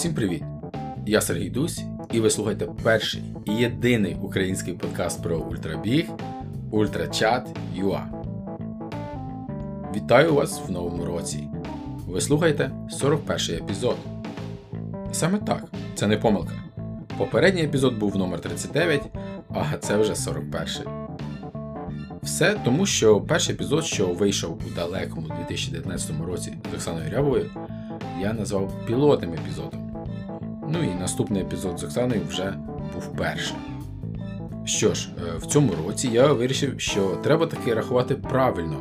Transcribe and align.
Всім 0.00 0.14
привіт! 0.14 0.42
Я 1.06 1.20
Сергій 1.20 1.50
Дусь, 1.50 1.82
і 2.12 2.20
ви 2.20 2.30
слухаєте 2.30 2.66
перший 2.82 3.22
і 3.44 3.52
єдиний 3.52 4.16
український 4.22 4.74
подкаст 4.74 5.22
про 5.22 5.38
ультрабіг 5.38 6.08
Ультрачат 6.70 7.48
UA. 7.78 8.04
Вітаю 9.96 10.34
вас 10.34 10.60
в 10.68 10.70
новому 10.70 11.04
році. 11.04 11.48
Ви 12.06 12.20
слухаєте 12.20 12.70
41 12.90 13.56
епізод. 13.56 13.96
І 15.10 15.14
саме 15.14 15.38
так, 15.38 15.64
це 15.94 16.06
не 16.06 16.16
помилка. 16.16 16.62
Попередній 17.18 17.62
епізод 17.62 17.98
був 17.98 18.16
номер 18.16 18.40
39, 18.40 19.02
а 19.48 19.76
це 19.80 19.96
вже 19.96 20.16
41. 20.16 20.66
Все 22.22 22.60
тому, 22.64 22.86
що 22.86 23.20
перший 23.20 23.54
епізод, 23.54 23.84
що 23.84 24.06
вийшов 24.06 24.60
у 24.66 24.74
далекому 24.74 25.26
2019 25.26 26.10
році 26.26 26.52
з 26.72 26.74
Оксаною 26.74 27.10
Рябовою, 27.10 27.50
я 28.20 28.32
назвав 28.32 28.72
пілотним 28.86 29.32
епізодом. 29.32 29.79
Ну 30.72 30.82
і 30.82 30.94
наступний 30.94 31.42
епізод 31.42 31.78
з 31.78 31.84
Оксаною 31.84 32.20
вже 32.28 32.54
був 32.94 33.16
перший. 33.16 33.56
Що 34.64 34.94
ж, 34.94 35.10
е, 35.18 35.36
в 35.38 35.46
цьому 35.46 35.72
році 35.86 36.08
я 36.12 36.32
вирішив, 36.32 36.80
що 36.80 37.18
треба 37.22 37.46
таки 37.46 37.74
рахувати 37.74 38.14
правильно, 38.14 38.76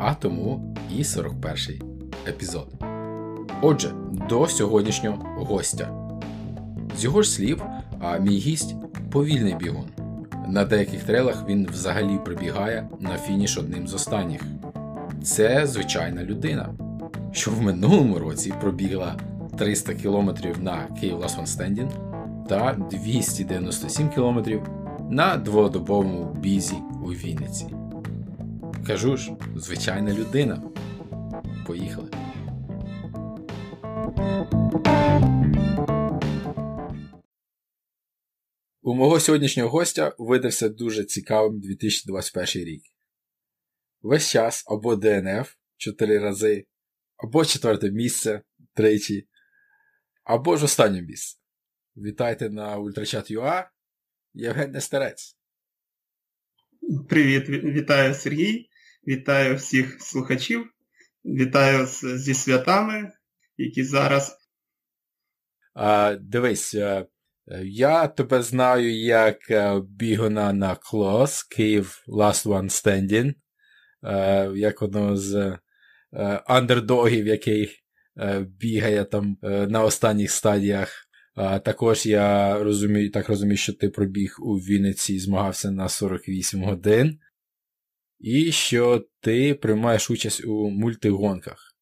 а 0.00 0.14
тому 0.14 0.74
і 0.96 1.04
41 1.04 1.82
епізод. 2.28 2.68
Отже, 3.62 3.90
до 4.28 4.46
сьогоднішнього 4.46 5.44
гостя. 5.44 5.90
З 6.98 7.04
його 7.04 7.22
ж 7.22 7.30
слів, 7.30 7.62
а 8.00 8.18
мій 8.18 8.38
гість 8.38 8.74
повільний 9.10 9.54
бігун. 9.54 9.84
На 10.48 10.64
деяких 10.64 11.04
трейлах 11.04 11.48
він 11.48 11.68
взагалі 11.72 12.18
прибігає 12.24 12.88
на 13.00 13.18
фініш 13.18 13.58
одним 13.58 13.88
з 13.88 13.94
останніх. 13.94 14.42
Це 15.22 15.66
звичайна 15.66 16.24
людина, 16.24 16.74
що 17.32 17.50
в 17.50 17.62
минулому 17.62 18.18
році 18.18 18.54
пробігла 18.60 19.16
300 19.58 19.94
км 19.94 20.30
на 20.62 20.88
Київ 21.00 21.18
One 21.18 22.46
та 22.48 22.72
297 22.90 24.10
км 24.10 24.40
на 25.10 25.36
дводобовому 25.36 26.34
бізі 26.34 26.76
у 27.04 27.12
Вінниці. 27.12 27.66
Кажу 28.86 29.16
ж, 29.16 29.32
звичайна 29.56 30.14
людина. 30.14 30.62
Поїхали. 31.66 32.10
У 38.82 38.94
мого 38.94 39.20
сьогоднішнього 39.20 39.68
гостя 39.68 40.14
видався 40.18 40.68
дуже 40.68 41.04
цікавим 41.04 41.60
2021 41.60 42.64
рік. 42.68 42.82
Весь 44.02 44.30
час 44.30 44.64
або 44.66 44.96
ДНФ 44.96 45.54
4 45.76 46.18
рази, 46.18 46.66
або 47.16 47.44
четверте 47.44 47.90
місце 47.90 48.42
тричі, 48.74 49.28
або 50.28 50.56
ж 50.56 50.64
останнє 50.64 51.02
місце. 51.02 51.38
Вітайте 51.96 52.50
на 52.50 52.78
Ультрачат.ua 52.78 53.64
Євген 54.34 54.70
Нестерець. 54.70 55.36
Привіт, 57.08 57.48
вітаю 57.48 58.14
Сергій, 58.14 58.68
вітаю 59.08 59.56
всіх 59.56 60.02
слухачів, 60.02 60.70
вітаю 61.24 61.86
зі 62.02 62.34
святами, 62.34 63.12
які 63.56 63.84
зараз. 63.84 64.38
А, 65.74 66.16
Дивись, 66.20 66.74
е, 66.74 67.06
я 67.64 68.08
тебе 68.08 68.42
знаю 68.42 68.98
як 69.00 69.50
е, 69.50 69.80
бігуна 69.80 70.52
на 70.52 70.76
клос 70.76 71.42
Київ 71.42 72.04
Last 72.08 72.46
One 72.46 72.70
Standing, 72.70 73.34
е, 74.04 74.50
як 74.58 74.82
одного 74.82 75.16
з 75.16 75.58
андердогів, 76.46 77.26
який 77.26 77.87
бігає 78.58 79.04
там 79.04 79.36
на 79.42 79.84
останніх 79.84 80.30
стадіях. 80.30 81.08
Також 81.64 82.06
я 82.06 82.58
розумію, 82.62 83.10
так 83.10 83.28
розумію, 83.28 83.56
що 83.56 83.72
ти 83.72 83.88
пробіг 83.88 84.36
у 84.40 84.54
Вінниці 84.54 85.14
і 85.14 85.18
змагався 85.18 85.70
на 85.70 85.88
48 85.88 86.64
годин, 86.64 87.18
і 88.18 88.52
що 88.52 89.06
ти 89.20 89.54
приймаєш 89.54 90.10
участь 90.10 90.44
у 90.44 90.70
мультигонках. 90.70 91.74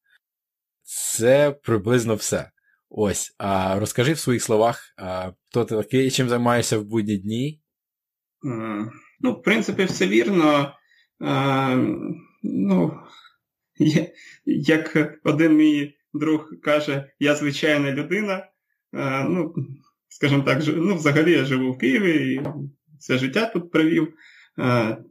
Це 0.82 1.50
приблизно 1.50 2.14
все. 2.14 2.50
Ось, 2.88 3.34
а 3.38 3.78
розкажи 3.78 4.12
в 4.12 4.18
своїх 4.18 4.42
словах, 4.42 4.94
а, 4.96 5.32
хто 5.48 5.64
ти 5.64 5.76
такий 5.76 6.10
чим 6.10 6.28
займаєшся 6.28 6.78
в 6.78 6.84
будні 6.84 7.16
дні? 7.18 7.62
Ну, 9.20 9.32
в 9.32 9.42
принципі, 9.42 9.84
все 9.84 10.06
вірно. 10.06 10.74
А, 11.20 11.76
ну, 12.42 13.00
Як 14.44 15.18
один 15.24 15.56
мій 15.56 15.95
друг 16.18 16.52
каже, 16.62 17.10
я 17.18 17.34
звичайна 17.34 17.92
людина. 17.92 18.48
Ну, 19.28 19.54
Скажімо 20.08 20.42
так, 20.42 20.62
ну, 20.66 20.94
взагалі 20.94 21.32
я 21.32 21.44
живу 21.44 21.72
в 21.72 21.78
Києві 21.78 22.34
і 22.34 22.40
все 22.98 23.18
життя 23.18 23.46
тут 23.46 23.70
провів. 23.70 24.14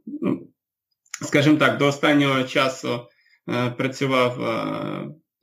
Ну, 0.06 0.48
Скажімо 1.22 1.56
так, 1.56 1.78
до 1.78 1.86
останнього 1.86 2.42
часу 2.42 3.00
працював 3.76 4.36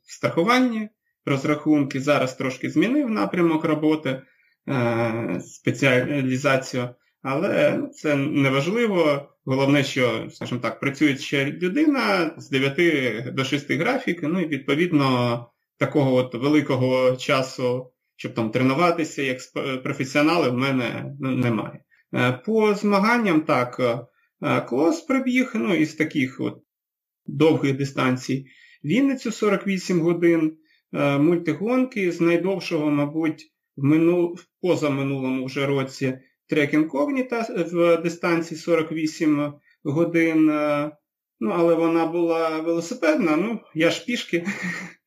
в 0.06 0.12
страхуванні 0.12 0.88
розрахунки. 1.26 2.00
Зараз 2.00 2.36
трошки 2.36 2.70
змінив 2.70 3.10
напрямок 3.10 3.64
роботи, 3.64 4.22
е, 4.68 5.40
спеціалізацію, 5.44 6.88
але 7.22 7.76
ну, 7.78 7.88
це 7.88 8.16
неважливо. 8.16 9.30
Головне, 9.46 9.84
що, 9.84 10.28
скажімо 10.30 10.60
так, 10.60 10.80
працює 10.80 11.16
ще 11.16 11.46
людина 11.46 12.34
з 12.38 12.50
9 12.50 13.34
до 13.34 13.44
6 13.44 13.70
графік, 13.70 14.20
ну 14.22 14.40
і 14.40 14.46
відповідно 14.46 15.46
такого 15.78 16.14
от 16.14 16.34
великого 16.34 17.16
часу, 17.16 17.92
щоб 18.16 18.34
там 18.34 18.50
тренуватися 18.50 19.22
як 19.22 19.38
професіонали, 19.82 20.50
в 20.50 20.54
мене 20.54 21.14
ну, 21.20 21.30
немає. 21.30 21.84
Е, 22.14 22.32
по 22.32 22.74
змаганням 22.74 23.40
так, 23.40 23.80
е, 24.42 24.60
клос 24.60 25.00
прибіг, 25.00 25.52
ну 25.54 25.74
із 25.74 25.94
таких 25.94 26.40
от 26.40 26.62
довгих 27.26 27.76
дистанцій. 27.76 28.46
Вінницю 28.84 29.32
48 29.32 30.00
годин, 30.00 30.56
Е, 30.94 31.18
мультигонки 31.18 32.12
з 32.12 32.20
найдовшого, 32.20 32.90
мабуть, 32.90 33.52
в 33.76 33.84
минул... 33.84 34.38
позаминулому 34.60 35.44
вже 35.44 35.66
році 35.66 36.18
трек 36.48 36.74
інкогніта 36.74 37.46
в 37.72 37.96
дистанції 37.96 38.60
48 38.60 39.52
годин. 39.84 40.50
Е, 40.50 40.90
ну, 41.40 41.50
але 41.50 41.74
вона 41.74 42.06
була 42.06 42.60
велосипедна, 42.60 43.36
ну, 43.36 43.60
я 43.74 43.90
ж 43.90 44.04
пішки, 44.04 44.46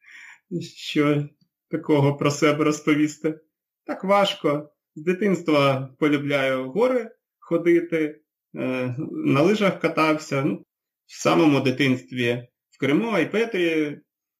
що 0.76 1.30
такого 1.70 2.18
про 2.18 2.32
себе 2.32 2.64
розповісти. 2.64 3.40
Так 3.86 4.04
важко. 4.04 4.70
З 4.96 5.04
дитинства 5.04 5.96
полюбляю 6.00 6.72
гори 6.72 7.12
ходити, 7.40 8.22
е, 8.56 8.96
на 9.12 9.42
лижах 9.42 9.80
катався. 9.80 10.44
Ну, 10.44 10.64
В 11.06 11.22
самому 11.22 11.60
дитинстві 11.60 12.48
в 12.70 12.80
Криму, 12.80 13.12
Айпетрі 13.12 14.00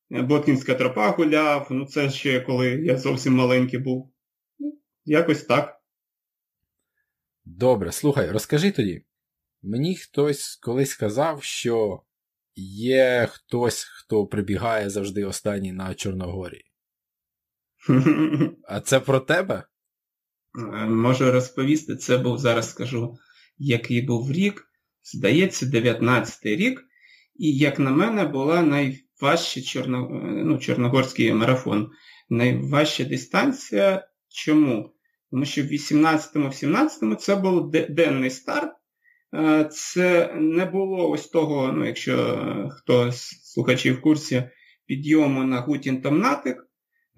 Боткінська 0.10 0.76
тропа 0.76 1.10
гуляв, 1.10 1.68
ну 1.72 1.86
це 1.86 2.10
ще 2.10 2.42
коли 2.42 2.70
я 2.70 2.98
зовсім 2.98 3.36
маленький 3.36 3.80
був. 3.80 4.14
Ну, 4.60 4.80
якось 5.06 5.44
так. 5.44 5.82
Добре, 7.46 7.92
слухай, 7.92 8.32
розкажи 8.32 8.72
тоді. 8.72 9.06
Мені 9.62 9.96
хтось 9.96 10.56
колись 10.56 10.90
сказав, 10.90 11.44
що 11.44 12.04
є 12.58 13.28
хтось, 13.32 13.84
хто 13.84 14.28
прибігає 14.28 14.90
завжди 14.90 15.26
останній 15.26 15.72
на 15.72 15.96
Чорногорі. 15.96 16.62
А 18.70 18.80
це 18.80 19.00
про 19.00 19.20
тебе? 19.20 19.64
Е, 20.74 20.86
можу 20.86 21.32
розповісти, 21.32 21.96
це 21.96 22.18
був, 22.18 22.38
зараз 22.38 22.70
скажу, 22.70 23.18
який 23.58 24.02
був 24.02 24.32
рік. 24.32 24.64
Здається, 25.04 25.66
19-й 25.66 26.56
рік. 26.56 26.84
І, 27.36 27.58
як 27.58 27.80
на 27.80 27.92
мене, 27.92 28.26
була 28.26 28.62
най 28.62 29.08
найважчий 29.22 29.64
Чорно, 29.64 30.10
ну, 30.24 30.58
Чорногорський 30.58 31.34
марафон. 31.34 31.90
Найважча 32.30 33.04
дистанція. 33.04 34.08
Чому? 34.30 34.94
Тому 35.32 35.46
що 35.46 35.64
в 35.64 35.66
18-му, 35.66 36.50
в 36.50 36.52
17-му 36.52 37.16
це 37.16 37.36
був 37.36 37.72
денний 37.72 38.30
старт. 38.30 38.77
Е, 39.36 39.70
це 39.72 40.34
не 40.36 40.66
було 40.66 41.10
ось 41.10 41.28
того, 41.28 41.72
ну, 41.72 41.86
якщо 41.86 42.70
хто 42.72 43.12
з 43.12 43.52
слухачів 43.54 43.96
в 43.96 44.02
курсі, 44.02 44.44
підйому 44.86 45.44
на 45.44 45.60
Гутін 45.60 46.02
Томнатик. 46.02 46.58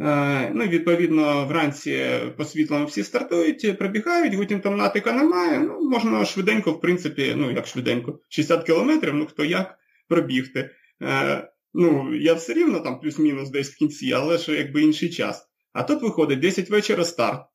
Е, 0.02 0.52
ну, 0.56 0.68
Відповідно, 0.68 1.46
вранці 1.46 2.10
по 2.38 2.46
світлому 2.46 2.86
всі 2.86 3.04
стартують, 3.04 3.78
пробігають, 3.78 4.34
Гутін 4.34 4.62
Томнатика 4.62 5.12
немає. 5.12 5.60
Ну, 5.60 5.90
Можна 5.90 6.26
швиденько, 6.26 6.72
в 6.72 6.82
принципі, 6.82 7.34
ну 7.38 7.52
як 7.52 7.68
швиденько, 7.68 8.20
60 8.30 8.64
кілометрів, 8.64 9.14
ну 9.14 9.26
хто 9.26 9.46
як 9.46 9.76
пробігти. 10.08 10.70
Е, 11.02 11.50
Ну, 11.74 12.16
я 12.16 12.34
все 12.34 12.54
рівно 12.54 12.80
там 12.80 13.00
плюс-мінус 13.00 13.50
десь 13.50 13.70
в 13.70 13.78
кінці, 13.78 14.14
але 14.14 14.38
ж 14.38 14.58
якби 14.58 14.82
інший 14.82 15.10
час. 15.10 15.48
А 15.74 15.84
тут 15.84 16.02
виходить 16.02 16.40
10 16.40 16.70
вечора 16.70 17.06
старт. 17.06 17.46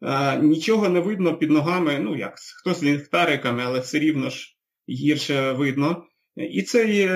А, 0.00 0.36
Нічого 0.36 0.88
не 0.88 1.00
видно 1.00 1.38
під 1.38 1.50
ногами, 1.50 1.98
ну 1.98 2.16
як, 2.16 2.34
хтось 2.38 2.80
з 2.80 2.82
ліхтариками, 2.82 3.62
але 3.66 3.80
все 3.80 3.98
рівно 3.98 4.30
ж 4.30 4.56
гірше 4.88 5.52
видно. 5.52 6.04
І 6.36 6.62
цей 6.62 7.08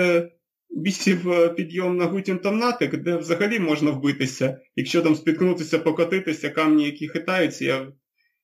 бісів 0.74 1.32
е, 1.32 1.48
підйом 1.48 1.96
на 1.96 2.06
Гутін-Томнатик, 2.06 2.96
де 2.96 3.16
взагалі 3.16 3.58
можна 3.58 3.90
вбитися. 3.90 4.60
Якщо 4.76 5.02
там 5.02 5.14
спіткнутися, 5.14 5.78
покотитися, 5.78 6.50
камні, 6.50 6.84
які 6.84 7.08
хитаються, 7.08 7.64
я... 7.64 7.92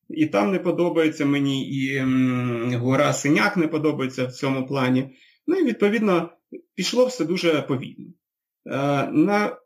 і 0.08 0.26
там 0.26 0.52
не 0.52 0.58
подобається 0.58 1.26
мені, 1.26 1.70
і 1.70 1.98
гора 2.76 3.12
Синяк 3.12 3.56
не 3.56 3.68
подобається 3.68 4.26
в 4.26 4.32
цьому 4.32 4.66
плані. 4.66 5.10
Ну 5.46 5.56
і 5.56 5.64
відповідно 5.64 6.30
пішло 6.74 7.06
все 7.06 7.24
дуже 7.24 7.62
повільно. 7.62 8.12
Е, 8.66 9.06
на... 9.12 9.56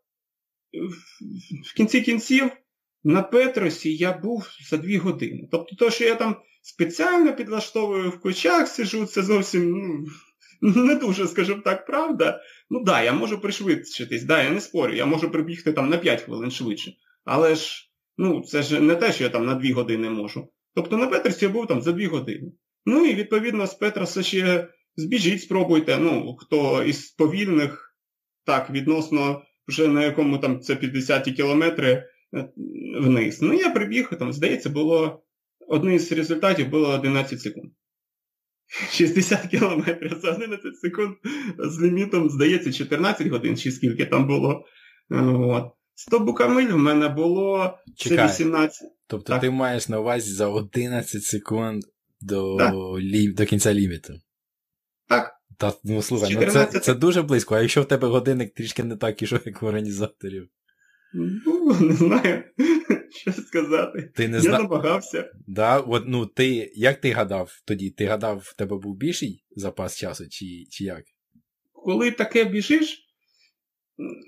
В 1.64 1.74
кінці 1.76 2.00
кінців 2.00 2.50
на 3.04 3.22
Петросі 3.22 3.96
я 3.96 4.12
був 4.12 4.48
за 4.70 4.76
дві 4.76 4.98
години. 4.98 5.48
Тобто, 5.50 5.76
то, 5.76 5.90
що 5.90 6.04
я 6.04 6.14
там 6.14 6.36
спеціально 6.62 7.36
підлаштовую 7.36 8.10
в 8.10 8.20
кочах, 8.20 8.68
сижу, 8.68 9.06
це 9.06 9.22
зовсім 9.22 9.70
ну, 10.60 10.84
не 10.84 10.94
дуже, 10.94 11.28
скажімо 11.28 11.62
так, 11.64 11.86
правда. 11.86 12.40
Ну 12.70 12.84
да, 12.84 13.02
я 13.02 13.12
можу 13.12 13.40
пришвидшитись, 13.40 14.24
да, 14.24 14.42
я 14.42 14.50
не 14.50 14.60
спорю, 14.60 14.94
я 14.94 15.06
можу 15.06 15.30
прибігти 15.30 15.72
там 15.72 15.90
на 15.90 15.96
5 15.96 16.22
хвилин 16.22 16.50
швидше. 16.50 16.92
Але 17.24 17.54
ж, 17.54 17.90
ну, 18.18 18.42
це 18.42 18.62
ж 18.62 18.80
не 18.80 18.94
те, 18.94 19.12
що 19.12 19.24
я 19.24 19.30
там 19.30 19.46
на 19.46 19.54
2 19.54 19.74
години 19.74 20.10
можу. 20.10 20.48
Тобто 20.74 20.96
на 20.96 21.06
Петросі 21.06 21.44
я 21.44 21.50
був 21.50 21.66
там 21.66 21.82
за 21.82 21.92
2 21.92 22.08
години. 22.08 22.52
Ну 22.86 23.04
і 23.06 23.14
відповідно 23.14 23.66
з 23.66 23.74
Петроса 23.74 24.22
ще 24.22 24.68
збіжіть, 24.96 25.42
спробуйте. 25.42 25.98
Ну, 25.98 26.36
хто 26.36 26.82
із 26.82 27.10
повільних, 27.10 27.96
так, 28.44 28.70
відносно 28.70 29.42
вже 29.68 29.88
на 29.88 30.04
якому 30.04 30.38
там 30.38 30.60
це 30.60 30.76
50 30.76 31.24
кілометри 31.24 32.04
вниз. 33.00 33.42
Ну, 33.42 33.54
я 33.54 33.70
прибіг, 33.70 34.08
там, 34.18 34.32
здається, 34.32 34.70
було 34.70 35.22
одним 35.68 35.98
з 35.98 36.12
результатів 36.12 36.68
було 36.68 36.88
11 36.88 37.40
секунд. 37.40 37.72
60 38.90 39.46
кілометрів 39.46 40.20
за 40.22 40.30
11 40.30 40.76
секунд 40.76 41.16
з 41.58 41.82
лімітом, 41.82 42.30
здається, 42.30 42.72
14 42.72 43.26
годин, 43.26 43.56
чи 43.56 43.70
скільки 43.70 44.06
там 44.06 44.26
було. 44.26 44.64
От. 45.10 45.64
100 45.94 46.20
букамиль 46.20 46.72
в 46.72 46.78
мене 46.78 47.08
було 47.08 47.78
Чекай. 47.96 48.28
18. 48.28 48.88
Тобто 49.06 49.32
Так. 49.32 49.40
ти 49.40 49.50
маєш 49.50 49.88
на 49.88 50.00
увазі 50.00 50.32
за 50.32 50.48
11 50.48 51.24
секунд 51.24 51.82
до, 52.20 52.56
лі... 53.00 53.28
до 53.32 53.46
кінця 53.46 53.74
ліміту. 53.74 54.14
Так. 55.08 55.34
Та, 55.58 55.72
ну 55.84 56.02
слухай, 56.02 56.34
ну 56.34 56.50
це, 56.50 56.66
це 56.66 56.94
дуже 56.94 57.22
близько, 57.22 57.54
а 57.54 57.60
якщо 57.60 57.82
в 57.82 57.88
тебе 57.88 58.08
годинник 58.08 58.54
трішки 58.54 58.84
не 58.84 58.96
так 58.96 59.22
ішов, 59.22 59.40
як 59.44 59.62
в 59.62 59.66
організаторів. 59.66 60.48
Ну, 61.14 61.76
не 61.80 61.92
знаю, 61.92 62.42
що 63.10 63.32
сказати. 63.32 64.12
Ти 64.14 64.28
не 64.28 64.36
Я 64.36 64.42
знав. 64.42 64.62
намагався. 64.62 65.32
Да, 65.46 65.78
от, 65.78 66.04
ну, 66.06 66.26
ти, 66.26 66.72
як 66.74 67.00
ти 67.00 67.10
гадав 67.10 67.52
тоді? 67.64 67.90
Ти 67.90 68.06
гадав, 68.06 68.38
в 68.44 68.56
тебе 68.56 68.76
був 68.76 68.96
більший 68.96 69.44
запас 69.56 69.98
часу, 69.98 70.28
чи, 70.28 70.64
чи 70.70 70.84
як? 70.84 71.04
Коли 71.72 72.10
таке 72.10 72.44
біжиш, 72.44 72.98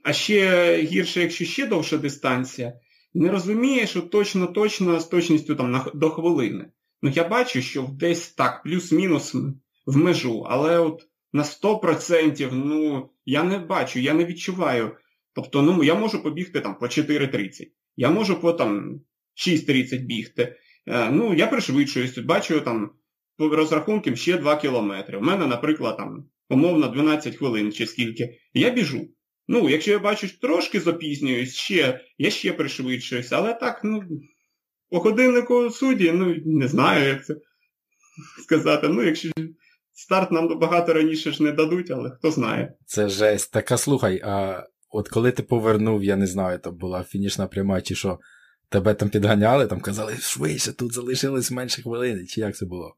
а 0.05 0.13
ще 0.13 0.77
гірше, 0.83 1.21
якщо 1.21 1.45
ще 1.45 1.67
довша 1.67 1.99
дистанція, 1.99 2.73
не 3.15 3.31
розумієш, 3.31 3.91
що 3.91 4.03
точно-точно 4.03 5.01
з 5.01 5.07
точністю 5.07 5.57
там 5.57 5.91
до 5.95 6.11
хвилини. 6.11 6.71
Ну 7.03 7.11
я 7.11 7.29
бачу, 7.29 7.63
що 7.63 7.83
десь 7.83 8.29
так, 8.29 8.63
плюс-мінус 8.63 9.35
в 9.87 9.97
межу, 9.97 10.47
але 10.49 10.79
от 10.79 11.03
на 11.33 11.43
100% 11.43 12.53
ну, 12.53 13.11
я 13.25 13.43
не 13.43 13.59
бачу, 13.59 13.99
я 13.99 14.15
не 14.15 14.25
відчуваю. 14.25 14.97
Тобто, 15.37 15.63
ну, 15.63 15.85
я 15.85 15.95
можу 15.95 16.23
побігти 16.23 16.61
там 16.61 16.79
по 16.79 16.87
4.30, 16.87 17.67
я 17.97 18.11
можу 18.11 18.41
по 18.41 18.53
там 18.53 19.01
6.30 19.49 19.99
бігти. 19.99 20.57
Е, 20.87 21.11
ну, 21.11 21.35
я 21.35 21.47
пришвидшуюсь, 21.47 22.19
бачу 22.19 22.61
там 22.61 22.91
по 23.37 23.49
розрахункам 23.49 24.17
ще 24.17 24.39
2 24.39 24.57
кілометри. 24.57 25.19
У 25.19 25.21
мене, 25.21 25.47
наприклад, 25.47 25.97
там 25.97 26.25
умовно 26.51 26.89
12 26.89 27.37
хвилин 27.37 27.73
чи 27.73 27.87
скільки. 27.87 28.39
Я 28.55 28.71
біжу. 28.71 29.09
Ну, 29.49 29.69
якщо 29.69 29.91
я 29.91 29.99
бачу, 29.99 30.41
трошки 30.41 30.81
запізнююсь, 30.81 31.55
ще, 31.55 32.01
я 32.19 32.31
ще 32.31 32.53
пришвидшуюсь, 32.53 33.33
але 33.33 33.55
так, 33.55 33.81
ну, 33.85 34.03
по 34.91 34.99
годиннику 34.99 35.71
судді, 35.71 36.13
ну, 36.13 36.37
не 36.47 36.69
знаю, 36.69 37.09
як 37.09 37.27
це 37.27 37.37
сказати. 38.43 38.89
Ну, 38.89 39.03
якщо 39.03 39.31
старт 39.93 40.33
нам 40.33 40.59
багато 40.59 40.93
раніше 40.93 41.33
ж 41.33 41.43
не 41.43 41.53
дадуть, 41.53 41.91
але 41.91 42.11
хто 42.11 42.31
знає. 42.31 42.75
Це 42.87 43.09
жесть. 43.09 43.53
Так, 43.53 43.73
а 43.73 43.77
слухай, 43.77 44.21
а 44.25 44.67
от 44.97 45.09
коли 45.09 45.33
ти 45.33 45.43
повернув, 45.43 46.05
я 46.05 46.17
не 46.17 46.27
знаю, 46.27 46.59
там 46.59 46.77
була 46.77 47.03
фінішна 47.03 47.47
пряма, 47.47 47.81
чи 47.81 47.95
що, 47.95 48.19
тебе 48.69 48.95
там 48.95 49.09
підганяли, 49.09 49.67
там 49.67 49.81
казали, 49.81 50.17
швидше, 50.17 50.73
тут 50.73 50.93
залишилось 50.93 51.51
менше 51.51 51.83
хвилини, 51.83 52.27
чи 52.27 52.41
як 52.41 52.57
це 52.57 52.67
було? 52.67 52.97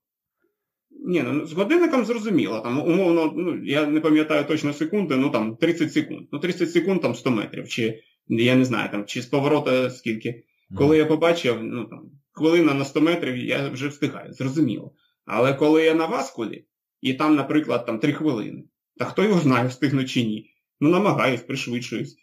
Ні, 0.90 1.22
ну 1.22 1.46
з 1.46 1.52
годинником 1.52 2.04
зрозуміло. 2.04 2.60
Там 2.60 2.80
умовно, 2.80 3.32
ну 3.36 3.64
я 3.64 3.86
не 3.86 4.00
пам'ятаю 4.00 4.44
точно 4.44 4.72
секунди, 4.72 5.16
ну 5.16 5.30
там 5.30 5.56
30 5.56 5.92
секунд. 5.92 6.28
Ну 6.32 6.38
30 6.38 6.72
секунд 6.72 7.00
там 7.00 7.14
100 7.14 7.30
метрів, 7.30 7.68
чи 7.68 8.00
я 8.28 8.56
не 8.56 8.64
знаю, 8.64 8.90
там, 8.90 9.06
чи 9.06 9.22
з 9.22 9.26
поворота 9.26 9.90
скільки. 9.90 10.44
Коли 10.76 10.96
я 10.96 11.06
побачив, 11.06 11.62
ну 11.62 11.84
там 11.84 12.10
хвилина 12.32 12.74
на 12.74 12.84
100 12.84 13.00
метрів, 13.00 13.36
я 13.36 13.68
вже 13.68 13.88
встигаю, 13.88 14.32
зрозуміло. 14.32 14.94
Але 15.24 15.54
коли 15.54 15.84
я 15.84 15.94
на 15.94 16.06
Васкулі, 16.06 16.66
і 17.00 17.14
там, 17.14 17.36
наприклад, 17.36 17.86
там 17.86 17.98
3 17.98 18.12
хвилини, 18.12 18.64
та 18.96 19.04
хто 19.04 19.24
його 19.24 19.40
знає, 19.40 19.68
встигну 19.68 20.04
чи 20.04 20.22
ні. 20.24 20.54
Ну, 20.80 20.90
намагаюсь, 20.90 21.40
пришвидшуюсь. 21.40 22.16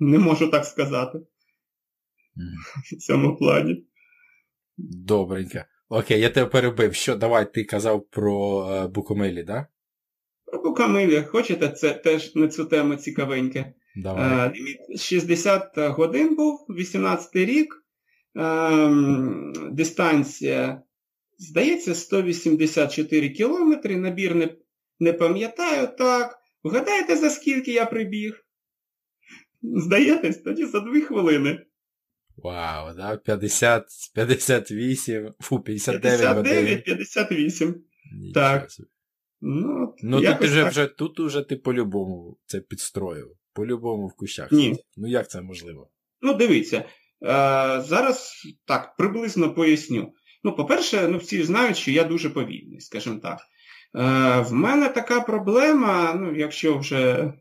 Не 0.00 0.18
можу 0.18 0.50
так 0.50 0.64
сказати 0.64 1.18
в 2.92 2.96
цьому 2.96 3.36
плані. 3.36 3.86
Добренько. 4.76 5.58
Окей, 5.88 6.20
я 6.20 6.30
тебе 6.30 6.46
перебив. 6.46 6.94
Що, 6.94 7.16
давай, 7.16 7.52
ти 7.52 7.64
казав 7.64 8.06
про 8.10 8.66
е, 8.72 8.88
Букомилі, 8.88 9.42
да? 9.42 9.66
Про 10.44 10.62
Букамилі, 10.62 11.22
хочете, 11.22 11.68
це 11.68 11.92
теж 11.92 12.34
на 12.34 12.48
цю 12.48 12.64
тему 12.64 12.96
цікавеньке. 12.96 13.74
Давай. 13.96 14.48
Е, 14.48 14.52
ліміт 14.56 15.00
60 15.00 15.78
годин 15.78 16.36
був, 16.36 16.66
18 16.68 17.36
рік. 17.36 17.80
Ем, 18.36 19.52
дистанція, 19.72 20.82
здається, 21.38 21.94
184 21.94 23.28
кілометри. 23.28 23.96
Набір 23.96 24.34
не, 24.34 24.56
не 25.00 25.12
пам'ятаю 25.12 25.88
так. 25.98 26.38
Вгадайте, 26.64 27.16
за 27.16 27.30
скільки 27.30 27.72
я 27.72 27.86
прибіг? 27.86 28.46
Здаєтесь, 29.62 30.38
тоді 30.38 30.66
за 30.66 30.80
2 30.80 31.00
хвилини. 31.00 31.66
Вау, 32.36 32.94
да? 32.94 33.16
50, 33.16 33.84
58, 34.14 35.34
фу, 35.40 35.60
59 35.60 36.36
годин. 36.36 36.42
59, 36.42 36.84
58. 36.84 37.84
Нічого 38.12 38.34
Так. 38.34 38.68
Ну, 39.40 39.94
Ну 40.02 40.20
тут 40.20 40.42
уже, 40.42 40.62
так. 40.62 40.70
вже, 40.70 40.86
тут 40.86 41.20
уже 41.20 41.42
ти 41.42 41.56
по-любому 41.56 42.38
це 42.46 42.60
підстроїв. 42.60 43.26
По-любому 43.52 44.06
в 44.06 44.16
кущах. 44.16 44.52
Ні. 44.52 44.76
Ну 44.96 45.08
як 45.08 45.30
це 45.30 45.42
можливо? 45.42 45.90
Ну, 46.20 46.34
дивіться, 46.34 46.76
е, 46.76 46.84
зараз 47.80 48.32
так, 48.64 48.96
приблизно 48.96 49.54
поясню. 49.54 50.12
Ну, 50.44 50.56
по-перше, 50.56 51.08
ну, 51.08 51.18
всі 51.18 51.42
знають, 51.42 51.76
що 51.76 51.90
я 51.90 52.04
дуже 52.04 52.30
повільний, 52.30 52.80
скажімо 52.80 53.18
так. 53.22 53.38
Е, 53.96 54.40
в 54.40 54.52
мене 54.52 54.88
така 54.88 55.20
проблема, 55.20 56.14
ну, 56.20 56.36
якщо 56.36 56.78
вже, 56.78 57.32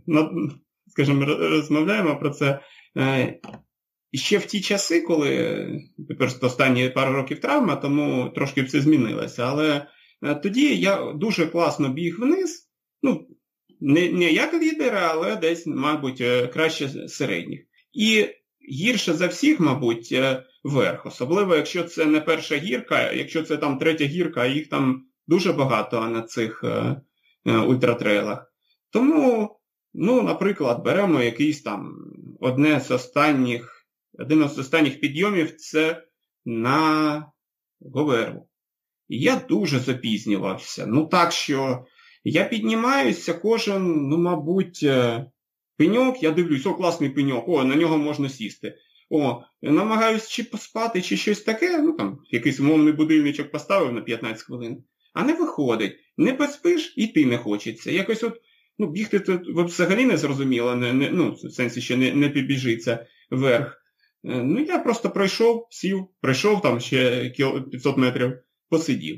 скажімо, 0.88 1.26
розмовляємо 1.26 2.20
про 2.20 2.30
це. 2.30 2.60
Е, 2.98 3.40
ще 4.14 4.38
в 4.38 4.46
ті 4.46 4.62
часи, 4.62 5.02
коли 5.02 5.68
просто 6.18 6.48
останні 6.48 6.90
пару 6.90 7.14
років 7.14 7.40
травма, 7.40 7.76
тому 7.76 8.30
трошки 8.30 8.62
все 8.62 8.82
змінилося. 8.82 9.44
Але 9.46 9.88
е, 10.24 10.36
тоді 10.36 10.76
я 10.76 11.14
дуже 11.14 11.48
класно 11.48 11.90
біг 11.90 12.20
вниз. 12.20 12.70
Ну, 13.04 13.28
не, 13.82 14.12
не 14.12 14.32
як 14.32 14.54
лідер, 14.54 14.96
але 14.96 15.36
десь, 15.36 15.68
мабуть, 15.68 16.24
краще 16.54 17.08
середніх. 17.08 17.60
І 17.94 18.26
гірше 18.72 19.14
за 19.14 19.28
всіх, 19.28 19.60
мабуть, 19.60 20.16
верх. 20.64 21.06
Особливо, 21.06 21.56
якщо 21.56 21.84
це 21.84 22.06
не 22.06 22.22
перша 22.22 22.56
гірка, 22.56 23.12
якщо 23.12 23.44
це 23.44 23.58
там 23.58 23.78
третя 23.78 24.06
гірка, 24.06 24.42
а 24.42 24.46
їх 24.46 24.70
там 24.70 25.06
дуже 25.28 25.54
багато 25.54 26.08
на 26.08 26.22
цих 26.22 26.64
е, 26.64 27.02
е, 27.46 27.58
ультратрейлах. 27.58 28.54
Тому, 28.90 29.60
ну, 29.94 30.22
наприклад, 30.22 30.84
беремо 30.84 31.22
якийсь 31.22 31.62
там 31.62 31.96
одне 32.40 32.80
з 32.80 32.92
останніх, 32.92 33.86
один 34.20 34.50
з 34.50 34.60
останніх 34.60 35.00
підйомів 35.00 35.56
це 35.56 36.04
на 36.46 37.26
Говерлу. 37.82 38.48
І 39.10 39.20
я 39.20 39.36
дуже 39.50 39.80
запізнювався. 39.80 40.86
Ну 40.86 41.06
так 41.06 41.32
що 41.32 41.86
я 42.24 42.44
піднімаюся 42.44 43.34
кожен, 43.34 44.10
ну, 44.10 44.18
мабуть, 44.18 44.80
е, 44.84 45.26
пеньок, 45.78 46.24
я 46.24 46.32
дивлюсь, 46.32 46.66
о, 46.66 46.74
класний 46.74 47.10
пеньок, 47.10 47.50
о, 47.50 47.64
на 47.64 47.76
нього 47.76 47.98
можна 47.98 48.30
сісти. 48.30 48.78
О, 49.10 49.44
намагаюсь 49.62 50.30
чи 50.30 50.44
поспати, 50.44 51.02
чи 51.02 51.18
щось 51.18 51.42
таке, 51.42 51.82
ну 51.82 51.94
там 51.94 52.20
якийсь 52.32 52.60
умовний 52.60 52.94
будильничок 52.94 53.52
поставив 53.52 53.94
на 53.94 54.02
15 54.02 54.44
хвилин, 54.44 54.84
а 55.14 55.24
не 55.24 55.34
виходить. 55.34 55.96
Не 56.18 56.34
поспиш, 56.34 56.94
іти 56.98 57.26
не 57.26 57.38
хочеться. 57.38 57.92
Якось 57.92 58.24
от, 58.24 58.42
ну, 58.80 58.88
бігти 58.88 59.20
тут 59.20 59.42
взагалі 59.48 60.06
не 60.06 60.18
зрозуміло, 60.18 60.76
не, 60.76 60.94
не, 60.94 61.10
ну, 61.12 61.32
в 61.32 61.52
сенсі 61.52 61.82
ще 61.82 61.98
не, 61.98 62.14
не 62.14 62.30
підбіжиться 62.30 63.06
вверх. 63.32 63.80
Е, 64.26 64.44
Ну, 64.44 64.60
я 64.60 64.80
просто 64.80 65.10
пройшов, 65.10 65.68
сів, 65.70 66.08
пройшов 66.22 66.62
там 66.62 66.80
ще 66.80 67.24
кіл- 67.40 67.70
500 67.70 67.98
метрів, 67.98 68.34
посидів. 68.70 69.16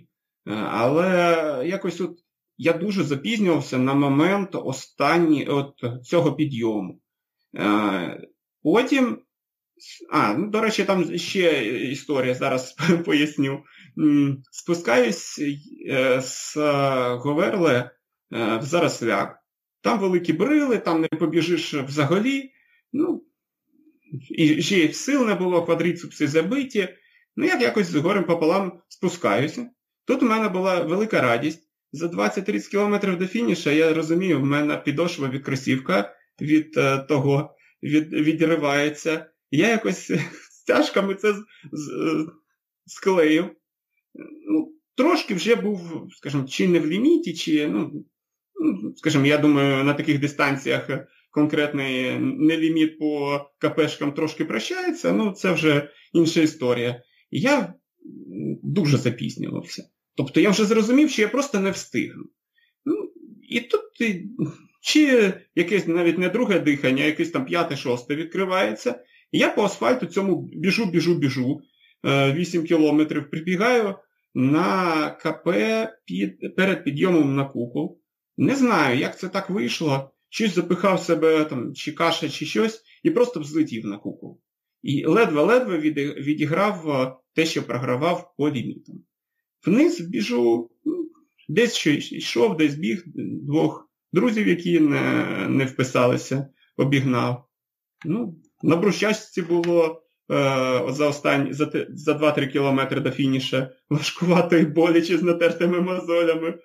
Е, 0.48 0.54
Але 0.54 1.64
якось 1.66 2.02
от 2.02 2.18
я 2.58 2.74
дуже 2.74 3.04
запізнювався 3.04 3.78
на 3.78 3.94
момент 3.94 4.50
останні, 4.54 5.46
от 5.46 5.74
цього 6.04 6.34
підйому. 6.36 7.00
Е, 7.58 8.28
потім, 8.64 9.22
а, 10.12 10.34
ну, 10.34 10.50
до 10.50 10.62
речі, 10.62 10.84
там 10.84 11.18
ще 11.18 11.66
історія, 11.92 12.34
зараз 12.34 12.75
поясню. 13.06 13.64
Спускаюсь 14.52 15.40
е, 15.90 16.22
з 16.22 16.56
Говерле 17.16 17.92
в 18.32 18.62
Заросляк. 18.62 19.38
Там 19.82 20.00
великі 20.00 20.34
брили, 20.34 20.78
там 20.78 21.02
не 21.02 21.08
побіжиш 21.08 21.74
взагалі. 21.74 22.52
Ну, 22.94 23.24
і 24.30 24.62
ще 24.62 24.94
сил 24.94 25.25
не 25.25 25.36
було, 25.36 25.66
квадріцепси 25.66 26.28
забиті. 26.28 26.88
Ну, 27.36 27.46
я 27.46 27.60
якось 27.60 27.88
з 27.88 27.96
горем 27.96 28.24
пополам 28.24 28.82
спускаюся. 28.88 29.70
Тут 30.06 30.24
у 30.24 30.25
мене 30.25 30.50
була 30.50 30.82
велика 30.82 31.22
радість. 31.22 31.70
За 31.92 32.08
20-30 32.08 32.72
кілометрів 32.72 33.18
до 33.18 33.28
фініша, 33.28 33.72
я 33.72 33.94
розумію, 33.94 34.42
в 34.42 34.46
мене 34.46 34.78
підошва 34.78 35.30
від 35.30 35.44
кросівка 35.44 36.16
від 36.42 36.78
е, 36.78 36.98
того 36.98 37.56
від, 37.84 38.14
відривається. 38.14 39.25
Я 39.52 39.68
якось 39.68 40.12
стяжками 40.52 41.16
це 41.16 41.34
з, 41.72 41.90
е, 41.90 42.25
склеїв. 42.86 43.46
Ну, 44.50 44.72
Трошки 44.98 45.34
вже 45.34 45.55
був, 45.55 46.07
скажімо, 46.17 46.45
чи 46.50 46.67
не 46.67 46.79
в 46.79 46.88
ліміті, 46.88 47.34
чи, 47.34 47.67
ну, 47.67 48.05
ну 48.62 48.93
скажімо, 48.95 49.25
я 49.25 49.38
думаю, 49.38 49.84
на 49.84 49.93
таких 49.93 50.19
дистанціях 50.19 50.89
конкретний 51.31 52.19
не 52.19 52.57
ліміт 52.57 53.00
по 53.00 53.41
КПшкам 53.57 54.12
трошки 54.12 54.45
прощається, 54.45 55.12
ну 55.12 55.31
це 55.31 55.51
вже 55.51 55.89
інша 56.13 56.41
історія. 56.41 57.01
я 57.31 57.74
дуже 58.63 58.98
запізнювався. 58.98 59.84
Тобто 60.17 60.39
я 60.39 60.50
вже 60.50 60.65
зрозумів, 60.65 61.10
що 61.10 61.22
я 61.22 61.27
просто 61.27 61.60
не 61.60 61.72
встигну. 61.72 62.24
Ну, 62.86 63.12
І 63.50 63.62
тут 63.62 63.81
чи 64.81 65.34
якесь 65.55 65.88
навіть 65.88 66.17
не 66.17 66.29
друге 66.29 66.60
дихання, 66.60 67.03
а 67.03 67.05
якесь 67.05 67.31
там 67.31 67.45
п'яте-шосте 67.45 68.15
відкривається. 68.15 69.03
І 69.31 69.38
я 69.38 69.50
по 69.50 69.63
асфальту 69.63 70.05
цьому 70.05 70.50
біжу, 70.53 70.86
біжу, 70.86 71.15
біжу. 71.15 71.62
8 72.05 72.62
е, 72.62 72.63
кілометрів 72.63 73.29
прибігаю 73.29 73.95
на 74.36 75.10
КП 75.10 75.50
під, 76.06 76.56
перед 76.56 76.84
підйомом 76.84 77.36
на 77.36 77.46
купол. 77.46 78.01
Не 78.38 78.56
знаю, 78.56 79.00
як 79.00 79.20
це 79.20 79.30
так 79.30 79.50
вийшло. 79.50 80.12
Щось 80.30 80.56
запихав 80.56 81.00
себе, 81.00 81.46
там, 81.46 81.74
чи 81.74 81.92
каша, 81.92 82.30
чи 82.30 82.46
щось, 82.46 82.82
і 83.04 83.10
просто 83.10 83.39
взлетів 83.39 83.86
на 83.86 83.98
купол. 83.98 84.42
І 84.82 85.06
ледве-ледве 85.06 85.77
відіграв 86.20 86.89
е, 86.89 87.15
те, 87.34 87.46
що 87.46 87.63
програвав 87.63 88.34
по 88.38 88.50
лімітам. 88.50 88.96
Вниз 89.65 90.01
біжу, 90.01 90.72
ну, 90.86 91.10
десь 91.50 91.74
що 91.75 91.92
йшов, 91.92 92.58
десь 92.58 92.75
біг 92.75 93.04
двох 93.44 93.89
друзів, 94.13 94.48
які 94.48 94.80
не 94.80 95.25
не 95.50 95.65
вписалися, 95.65 96.48
обігнав. 96.77 97.48
Ну, 98.06 98.42
На 98.63 98.75
Брущачці 98.75 99.42
було 99.42 100.05
е, 100.32 100.86
за 100.89 101.08
останні, 101.08 101.53
за, 101.53 101.86
за 101.89 102.13
2-3 102.13 102.48
кілометри 102.48 103.01
до 103.01 103.12
фініша 103.12 103.72
важкувато 103.89 104.58
і 104.58 104.65
боляче 104.65 105.17
з 105.17 105.24
натертими 105.24 105.82
мозолями. 105.82 106.60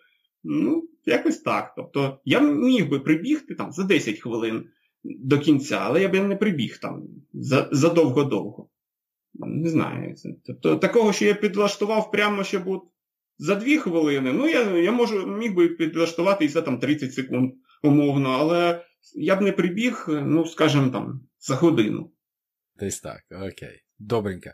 Ну, 0.45 0.89
якось 1.07 1.39
так. 1.39 1.73
Тобто 1.77 2.21
я 2.25 2.41
міг 2.41 2.89
би 2.89 3.01
прибігти 3.01 3.55
там 3.55 3.73
за 3.73 3.85
10 3.85 4.19
хвилин 4.19 4.65
до 5.05 5.39
кінця, 5.39 5.79
але 5.83 6.03
я 6.03 6.09
б 6.09 6.15
не 6.15 6.37
прибіг 6.37 6.79
там 6.79 7.03
задовго-довго. 7.73 8.69
Не 9.35 9.69
знаю. 9.69 10.15
Тобто 10.47 10.77
такого, 10.77 11.13
що 11.13 11.25
я 11.25 11.35
підлаштував 11.35 12.11
прямо, 12.11 12.45
щоб 12.45 12.69
от 12.69 12.83
за 13.39 13.55
2 13.55 13.79
хвилини, 13.79 14.33
ну 14.33 14.49
я 14.49 14.79
я 14.79 14.93
можу, 14.93 15.27
міг 15.27 15.55
би 15.55 15.69
підлаштувати 15.69 16.45
і 16.45 16.49
за 16.49 16.63
там 16.63 16.79
30 16.79 17.15
секунд 17.15 17.53
умовно, 17.83 18.31
але 18.31 18.85
я 19.15 19.37
б 19.37 19.41
не 19.41 19.53
прибіг, 19.53 20.05
ну, 20.09 20.47
скажімо 20.47 20.89
там, 20.89 21.21
за 21.39 21.55
годину. 21.55 22.11
Десь 22.81 23.01
так, 23.01 23.21
окей. 23.31 23.83
Добренько. 23.99 24.51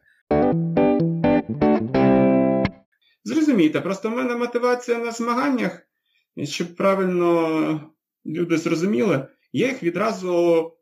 Зрозумійте, 3.24 3.80
просто 3.80 4.10
в 4.10 4.12
мене 4.12 4.36
мотивація 4.36 4.98
на 4.98 5.10
змаганнях, 5.10 5.82
щоб 6.44 6.76
правильно 6.76 7.90
люди 8.26 8.58
зрозуміли, 8.58 9.28
я 9.52 9.68
їх 9.68 9.82
відразу 9.82 10.72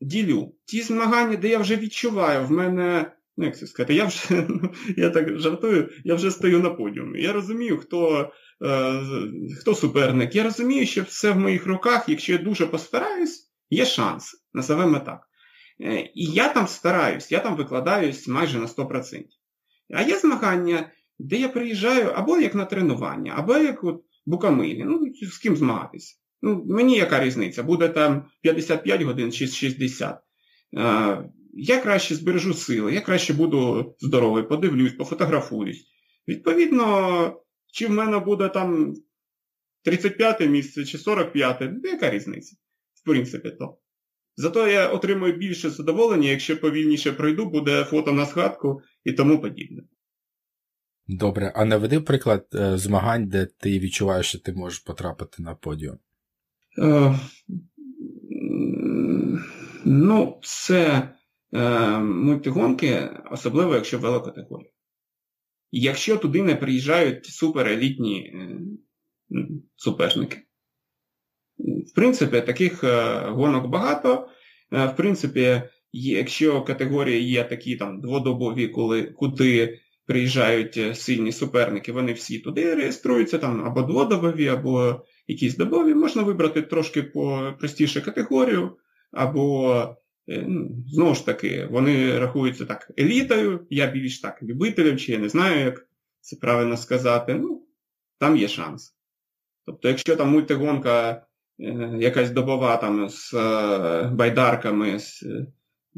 ділю. 0.00 0.54
Ті 0.64 0.82
змагання, 0.82 1.36
де 1.36 1.48
я 1.48 1.58
вже 1.58 1.76
відчуваю, 1.76 2.46
в 2.46 2.50
мене, 2.50 3.12
ну 3.36 3.44
як 3.44 3.58
це 3.58 3.66
сказати, 3.66 3.94
я 3.94 4.04
вже, 4.04 4.48
я 4.96 5.10
так 5.10 5.38
жартую, 5.38 5.90
я 6.04 6.14
вже 6.14 6.30
стою 6.30 6.60
на 6.60 6.70
подіумі. 6.70 7.22
Я 7.22 7.32
розумію, 7.32 7.78
хто 7.78 8.32
е, 8.64 9.02
хто 9.60 9.74
суперник. 9.74 10.34
Я 10.34 10.42
розумію, 10.42 10.86
що 10.86 11.02
все 11.02 11.30
в 11.30 11.38
моїх 11.38 11.66
руках, 11.66 12.08
якщо 12.08 12.32
я 12.32 12.38
дуже 12.38 12.66
постараюсь, 12.66 13.52
є 13.70 13.84
шанс. 13.84 14.44
Називаємо 14.52 14.98
так. 14.98 15.27
І 16.14 16.24
я 16.24 16.48
там 16.48 16.66
стараюсь, 16.66 17.32
я 17.32 17.38
там 17.38 17.56
викладаюсь 17.56 18.28
майже 18.28 18.58
на 18.58 18.66
100%. 18.66 19.24
А 19.94 20.02
є 20.02 20.18
змагання, 20.18 20.90
де 21.18 21.36
я 21.36 21.48
приїжджаю 21.48 22.08
або 22.14 22.38
як 22.38 22.54
на 22.54 22.64
тренування, 22.64 23.34
або 23.36 23.56
як 23.56 23.84
от 23.84 24.04
букамилі. 24.26 24.84
Ну, 24.84 25.12
з 25.22 25.38
ким 25.38 25.56
змагатися. 25.56 26.16
Ну, 26.42 26.64
Мені 26.66 26.96
яка 26.96 27.24
різниця? 27.24 27.62
Буде 27.62 27.88
там 27.88 28.24
55 28.42 29.02
годин 29.02 29.32
чи 29.32 29.46
60. 29.46 30.20
Е, 30.76 31.30
я 31.52 31.80
краще 31.80 32.14
збережу 32.14 32.54
сили, 32.54 32.94
я 32.94 33.00
краще 33.00 33.34
буду 33.34 33.94
здоровий, 34.00 34.42
подивлюсь, 34.42 34.92
пофотографуюсь. 34.92 35.84
Відповідно, 36.28 37.40
чи 37.72 37.86
в 37.86 37.90
мене 37.90 38.18
буде 38.18 38.48
там 38.48 38.94
35 39.84 40.40
місце 40.40 40.84
чи 40.84 40.98
45, 40.98 41.60
ну, 41.60 41.90
яка 41.90 42.10
різниця? 42.10 42.56
В 42.94 43.04
принципі, 43.04 43.50
то. 43.50 43.78
Зато 44.40 44.68
я 44.68 44.88
отримую 44.88 45.36
більше 45.36 45.70
задоволення, 45.70 46.28
якщо 46.28 46.60
повільніше 46.60 47.12
пройду, 47.12 47.50
буде 47.50 47.84
фото 47.84 48.12
на 48.12 48.24
згадку 48.24 48.82
і 49.04 49.12
тому 49.12 49.40
подібне. 49.40 49.82
Добре, 51.06 51.52
а 51.56 51.64
наведи 51.64 52.00
приклад 52.00 52.46
е, 52.54 52.78
змагань, 52.78 53.28
де 53.28 53.46
ти 53.46 53.78
відчуваєш, 53.78 54.26
що 54.26 54.38
ти 54.38 54.52
можеш 54.52 54.78
потрапити 54.78 55.42
на 55.42 55.54
подіум. 55.54 55.98
Е, 56.78 57.18
ну, 59.84 60.40
це 60.42 61.08
е, 61.52 61.98
мультигонки, 61.98 63.10
особливо 63.30 63.74
якщо 63.74 63.98
велокатегорія. 63.98 64.70
Якщо 65.70 66.16
туди 66.16 66.42
не 66.42 66.56
приїжджають 66.56 67.26
суперелітні 67.26 68.20
е, 68.20 68.58
суперники. 69.76 70.47
В 71.58 71.94
принципі, 71.94 72.40
таких 72.40 72.84
е, 72.84 73.20
гонок 73.28 73.66
багато. 73.66 74.28
Е, 74.72 74.86
в 74.86 74.96
принципі, 74.96 75.62
якщо 75.92 76.62
категорії 76.62 77.30
є 77.30 77.44
такі 77.44 77.76
там 77.76 78.00
дводобові, 78.00 78.68
коли, 78.68 79.02
куди 79.02 79.78
приїжджають 80.06 80.76
е, 80.76 80.94
сильні 80.94 81.32
суперники, 81.32 81.92
вони 81.92 82.12
всі 82.12 82.38
туди 82.38 82.74
реєструються, 82.74 83.38
там 83.38 83.64
або 83.64 83.82
дводобові, 83.82 84.48
або 84.48 85.04
якісь 85.26 85.56
добові, 85.56 85.94
можна 85.94 86.22
вибрати 86.22 86.62
трошки 86.62 87.02
по 87.02 87.54
простіше 87.58 88.00
категорію, 88.00 88.76
або, 89.12 89.96
ну, 90.26 90.84
знову 90.88 91.14
ж 91.14 91.26
таки, 91.26 91.68
вони 91.70 92.18
рахуються 92.18 92.64
так 92.64 92.90
елітою, 92.98 93.66
я 93.70 93.86
більш 93.86 94.20
так 94.20 94.42
любителем, 94.42 94.98
чи 94.98 95.12
я 95.12 95.18
не 95.18 95.28
знаю, 95.28 95.64
як 95.64 95.86
це 96.20 96.36
правильно 96.36 96.76
сказати. 96.76 97.34
ну, 97.34 97.66
Там 98.18 98.36
є 98.36 98.48
шанс. 98.48 98.94
Тобто, 99.66 99.88
якщо 99.88 100.16
там 100.16 100.30
мультигонка 100.30 101.27
якась 101.98 102.30
добова 102.30 102.76
там 102.76 103.08
з 103.08 103.32
байдарками, 104.12 104.98
з, 104.98 105.24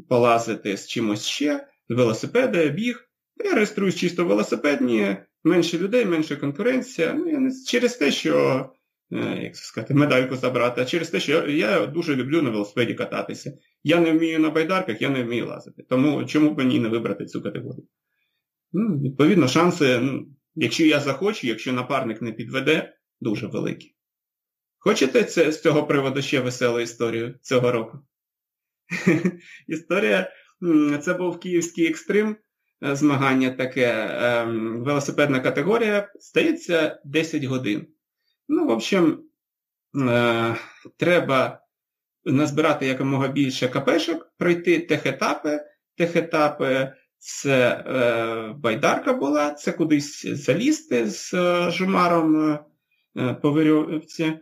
полазити 0.09 0.77
з 0.77 0.87
чимось 0.87 1.25
ще, 1.25 1.67
велосипеди, 1.89 2.69
біг, 2.69 3.11
я 3.43 3.53
реєструюсь 3.53 3.95
чисто 3.95 4.25
велосипедні, 4.25 5.17
менше 5.43 5.77
людей, 5.77 6.05
менше 6.05 6.35
конкуренція. 6.35 7.13
Ну, 7.13 7.29
я 7.29 7.39
не 7.39 7.51
через 7.67 7.95
те, 7.95 8.11
що, 8.11 8.65
е, 9.11 9.39
як 9.43 9.55
сказати, 9.55 9.93
медальку 9.93 10.35
забрати, 10.35 10.81
а 10.81 10.85
через 10.85 11.09
те, 11.09 11.19
що 11.19 11.47
я 11.47 11.85
дуже 11.85 12.15
люблю 12.15 12.41
на 12.41 12.49
велосипеді 12.49 12.93
кататися. 12.93 13.57
Я 13.83 13.99
не 13.99 14.11
вмію 14.11 14.39
на 14.39 14.49
байдарках, 14.49 15.01
я 15.01 15.09
не 15.09 15.23
вмію 15.23 15.47
лазити. 15.47 15.83
Тому 15.89 16.25
чому 16.25 16.53
б 16.53 16.57
мені 16.57 16.79
не 16.79 16.89
вибрати 16.89 17.25
цю 17.25 17.41
категорію? 17.41 17.87
Ну, 18.73 18.99
Відповідно, 18.99 19.47
шанси, 19.47 19.99
ну, 19.99 20.27
якщо 20.55 20.85
я 20.85 20.99
захочу, 20.99 21.47
якщо 21.47 21.73
напарник 21.73 22.21
не 22.21 22.31
підведе, 22.31 22.93
дуже 23.21 23.47
великі. 23.47 23.95
Хочете 24.83 25.23
це, 25.23 25.51
з 25.51 25.61
цього 25.61 25.83
приводу 25.83 26.21
ще 26.21 26.39
веселу 26.39 26.79
історію 26.79 27.35
цього 27.41 27.71
року? 27.71 27.99
Історія, 29.67 30.31
це 31.01 31.13
був 31.13 31.39
київський 31.39 31.87
екстрим. 31.87 32.37
Е, 32.83 32.95
змагання 32.95 33.49
таке, 33.49 34.17
ем, 34.21 34.83
велосипедна 34.83 35.39
категорія, 35.39 36.11
стається 36.19 36.99
10 37.05 37.43
годин. 37.43 37.87
Ну, 38.47 38.67
в 38.67 38.69
общем, 38.69 39.23
е, 39.95 40.55
треба 40.97 41.61
назбирати 42.25 42.85
якомога 42.87 43.27
більше 43.27 43.67
капешок, 43.67 44.31
пройти 44.37 44.79
техетапи. 44.79 45.59
Техетапи 45.97 46.93
це 47.17 47.83
е, 47.87 48.53
байдарка 48.57 49.13
була, 49.13 49.51
це 49.51 49.71
кудись 49.71 50.25
залізти 50.25 51.09
з 51.09 51.31
жумаром 51.71 52.59
по 53.41 53.51
вирьовці. 53.51 54.39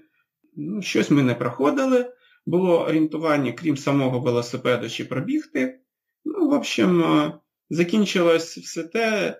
Ну, 0.56 0.82
щось 0.82 1.12
ми 1.12 1.24
не 1.24 1.36
проходили. 1.36 2.14
Було 2.46 2.86
орієнтування, 2.86 3.52
крім 3.52 3.78
самого 3.78 4.20
велосипеду, 4.20 4.90
чи 4.90 5.06
пробігти. 5.06 5.80
Ну, 6.26 6.50
в 6.50 6.54
общем, 6.54 7.04
е, 7.04 7.40
закінчилось 7.70 8.58
все 8.58 8.84
те, 8.84 9.38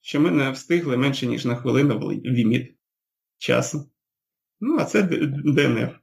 що 0.00 0.20
ми 0.20 0.30
не 0.30 0.50
встигли 0.50 0.96
менше, 0.96 1.26
ніж 1.26 1.44
на 1.44 1.56
хвилину 1.56 1.98
в 1.98 2.12
ліміт 2.12 2.76
часу. 3.38 3.90
Ну, 4.60 4.76
а 4.78 4.84
це 4.84 5.02
ДНФ. 5.44 5.94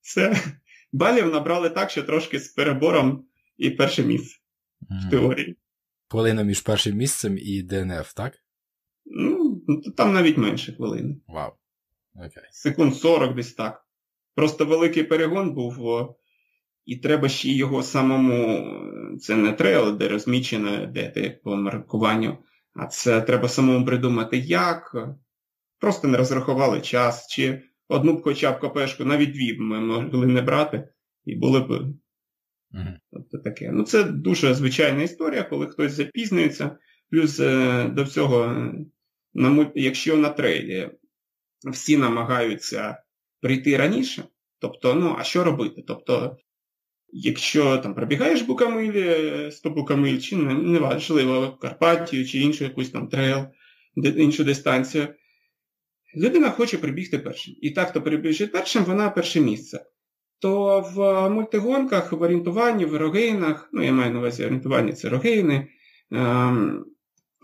Це 0.00 0.36
балів 0.92 1.26
набрали 1.26 1.70
так, 1.70 1.90
що 1.90 2.02
трошки 2.02 2.40
з 2.40 2.48
перебором 2.48 3.26
і 3.56 3.70
перше 3.70 4.02
місце 4.02 4.36
в 4.80 5.10
теорії. 5.10 5.56
Хвилина 6.08 6.42
між 6.42 6.60
першим 6.60 6.96
місцем 6.96 7.38
і 7.38 7.62
ДНФ, 7.62 8.14
так? 8.14 8.34
Ну, 9.04 9.62
там 9.96 10.12
навіть 10.12 10.36
менше 10.36 10.72
хвилини. 10.72 11.16
Вау. 11.26 11.52
Окей. 12.14 12.42
Секунд 12.50 12.96
40 12.96 13.34
десь 13.34 13.54
так. 13.54 13.86
Просто 14.34 14.64
великий 14.64 15.02
перегон 15.02 15.54
був, 15.54 15.78
і 16.84 16.96
треба 16.96 17.28
ще 17.28 17.48
його 17.48 17.82
самому. 17.82 18.66
Це 19.20 19.36
не 19.36 19.52
трейл, 19.52 19.96
де 19.96 20.08
розмічено, 20.08 20.86
де 20.86 21.08
ти 21.08 21.40
по 21.44 21.56
маркуванню, 21.56 22.38
а 22.74 22.86
це 22.86 23.20
треба 23.20 23.48
самому 23.48 23.86
придумати, 23.86 24.38
як. 24.38 24.96
Просто 25.78 26.08
не 26.08 26.18
розрахували 26.18 26.80
час, 26.80 27.26
чи 27.26 27.62
одну 27.88 28.16
б 28.16 28.22
хоча 28.22 28.52
б 28.52 28.60
копешку, 28.60 29.04
навіть 29.04 29.32
дві 29.32 29.52
б 29.52 29.60
ми 29.60 29.80
могли 29.80 30.26
не 30.26 30.42
брати, 30.42 30.88
і 31.24 31.36
були 31.36 31.60
б. 31.60 31.70
Mm-hmm. 31.70 32.96
Тобто 33.12 33.38
таке. 33.38 33.70
Ну, 33.72 33.82
це 33.82 34.04
дуже 34.04 34.54
звичайна 34.54 35.02
історія, 35.02 35.42
коли 35.42 35.66
хтось 35.66 35.92
запізнюється. 35.92 36.78
Плюс 37.10 37.40
е, 37.40 37.84
до 37.88 38.04
всього, 38.04 38.68
якщо 39.74 40.16
на 40.16 40.28
трейлі 40.28 40.90
всі 41.64 41.96
намагаються 41.96 43.02
прийти 43.40 43.76
раніше, 43.76 44.24
тобто, 44.58 44.94
ну, 44.94 45.16
а 45.18 45.24
що 45.24 45.44
робити? 45.44 45.84
Тобто, 45.86 46.36
якщо 47.12 47.78
там 47.78 47.94
пробігаєш 47.94 48.42
букамилі, 48.42 49.50
100 49.50 49.70
букамиль, 49.70 50.18
чи 50.18 50.36
неважливо, 50.36 51.58
Карпатію, 51.60 52.26
чи 52.26 52.38
іншу 52.38 52.64
якусь 52.64 52.90
там 52.90 53.08
трейл, 53.08 53.44
іншу 53.96 54.44
дистанцію, 54.44 55.08
людина 56.16 56.50
хоче 56.50 56.78
прибігти 56.78 57.18
першим. 57.18 57.54
І 57.60 57.70
так, 57.70 57.88
хто 57.88 58.02
прибіжить 58.02 58.52
першим, 58.52 58.84
вона 58.84 59.10
перше 59.10 59.40
місце. 59.40 59.84
То 60.38 60.80
в 60.94 61.28
мультигонках, 61.30 62.12
в 62.12 62.22
орієнтуванні, 62.22 62.84
в 62.84 62.96
рогейнах, 62.96 63.68
ну 63.72 63.82
я 63.82 63.92
маю 63.92 64.12
на 64.12 64.18
увазі 64.18 64.44
орієнтування 64.44 64.92
це 64.92 65.08
рогейни, 65.08 65.68
ем, 66.10 66.84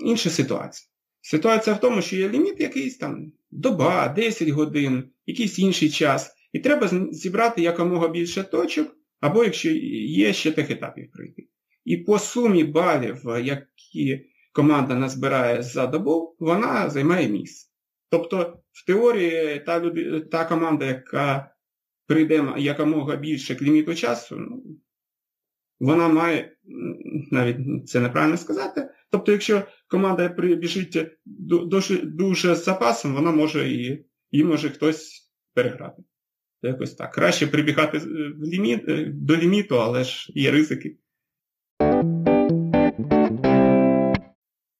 інша 0.04 0.30
ситуація. 0.30 0.88
Ситуація 1.20 1.76
в 1.76 1.80
тому, 1.80 2.02
що 2.02 2.16
є 2.16 2.28
ліміт 2.28 2.60
якийсь 2.60 2.96
там 2.96 3.32
доба, 3.50 4.08
10 4.08 4.48
годин, 4.48 5.10
якийсь 5.26 5.58
інший 5.58 5.90
час. 5.90 6.32
І 6.52 6.58
треба 6.58 6.90
зібрати 7.10 7.62
якомога 7.62 8.08
більше 8.08 8.42
точок, 8.42 8.96
або 9.20 9.44
якщо 9.44 9.70
є 9.70 10.32
ще 10.32 10.52
тих 10.52 10.70
етапів 10.70 11.10
пройти. 11.12 11.48
І 11.84 11.96
по 11.96 12.18
сумі 12.18 12.64
балів, 12.64 13.22
які 13.42 14.26
команда 14.52 14.94
назбирає 14.94 15.62
за 15.62 15.86
добу, 15.86 16.36
вона 16.38 16.90
займає 16.90 17.28
місце. 17.28 17.70
Тобто, 18.10 18.58
в 18.72 18.86
теорії 18.86 19.62
та 19.66 19.80
люди, 19.80 20.20
та 20.20 20.44
команда, 20.44 20.84
яка 20.84 21.54
прийде 22.06 22.54
якомога 22.58 23.16
більше 23.16 23.54
к 23.54 23.64
ліміту 23.64 23.94
часу, 23.94 24.36
ну, 24.38 24.62
вона 25.80 26.08
має, 26.08 26.56
навіть 27.30 27.88
це 27.88 28.00
неправильно 28.00 28.36
сказати. 28.36 28.88
Тобто, 29.10 29.32
якщо 29.32 29.62
команда 29.88 30.28
прибіжить 30.28 31.08
дуже, 31.24 31.96
дуже 31.96 32.54
з 32.54 32.64
запасом, 32.64 33.14
вона 33.14 33.30
може 33.30 33.68
і 33.68 34.06
її 34.30 34.44
може 34.44 34.70
хтось 34.70 35.30
переграти. 35.54 36.02
Якось 36.62 36.94
так. 36.94 37.12
Краще 37.12 37.46
прибігати 37.46 37.98
в 37.98 38.42
ліміт, 38.42 38.84
до 39.24 39.36
ліміту, 39.36 39.80
але 39.80 40.04
ж 40.04 40.32
є 40.34 40.50
ризики. 40.50 40.98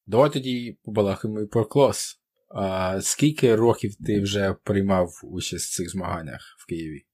Давай 0.07 0.33
тоді 0.33 0.79
побалахаємо 0.85 1.41
і 1.41 1.47
про 1.47 1.65
клас. 1.65 2.21
А 2.49 3.01
Скільки 3.01 3.57
років 3.57 3.95
ти 4.07 4.21
вже 4.21 4.57
приймав 4.65 5.21
участь 5.23 5.73
в 5.73 5.77
цих 5.77 5.91
змаганнях 5.91 6.57
в 6.59 6.67
Києві? 6.67 7.07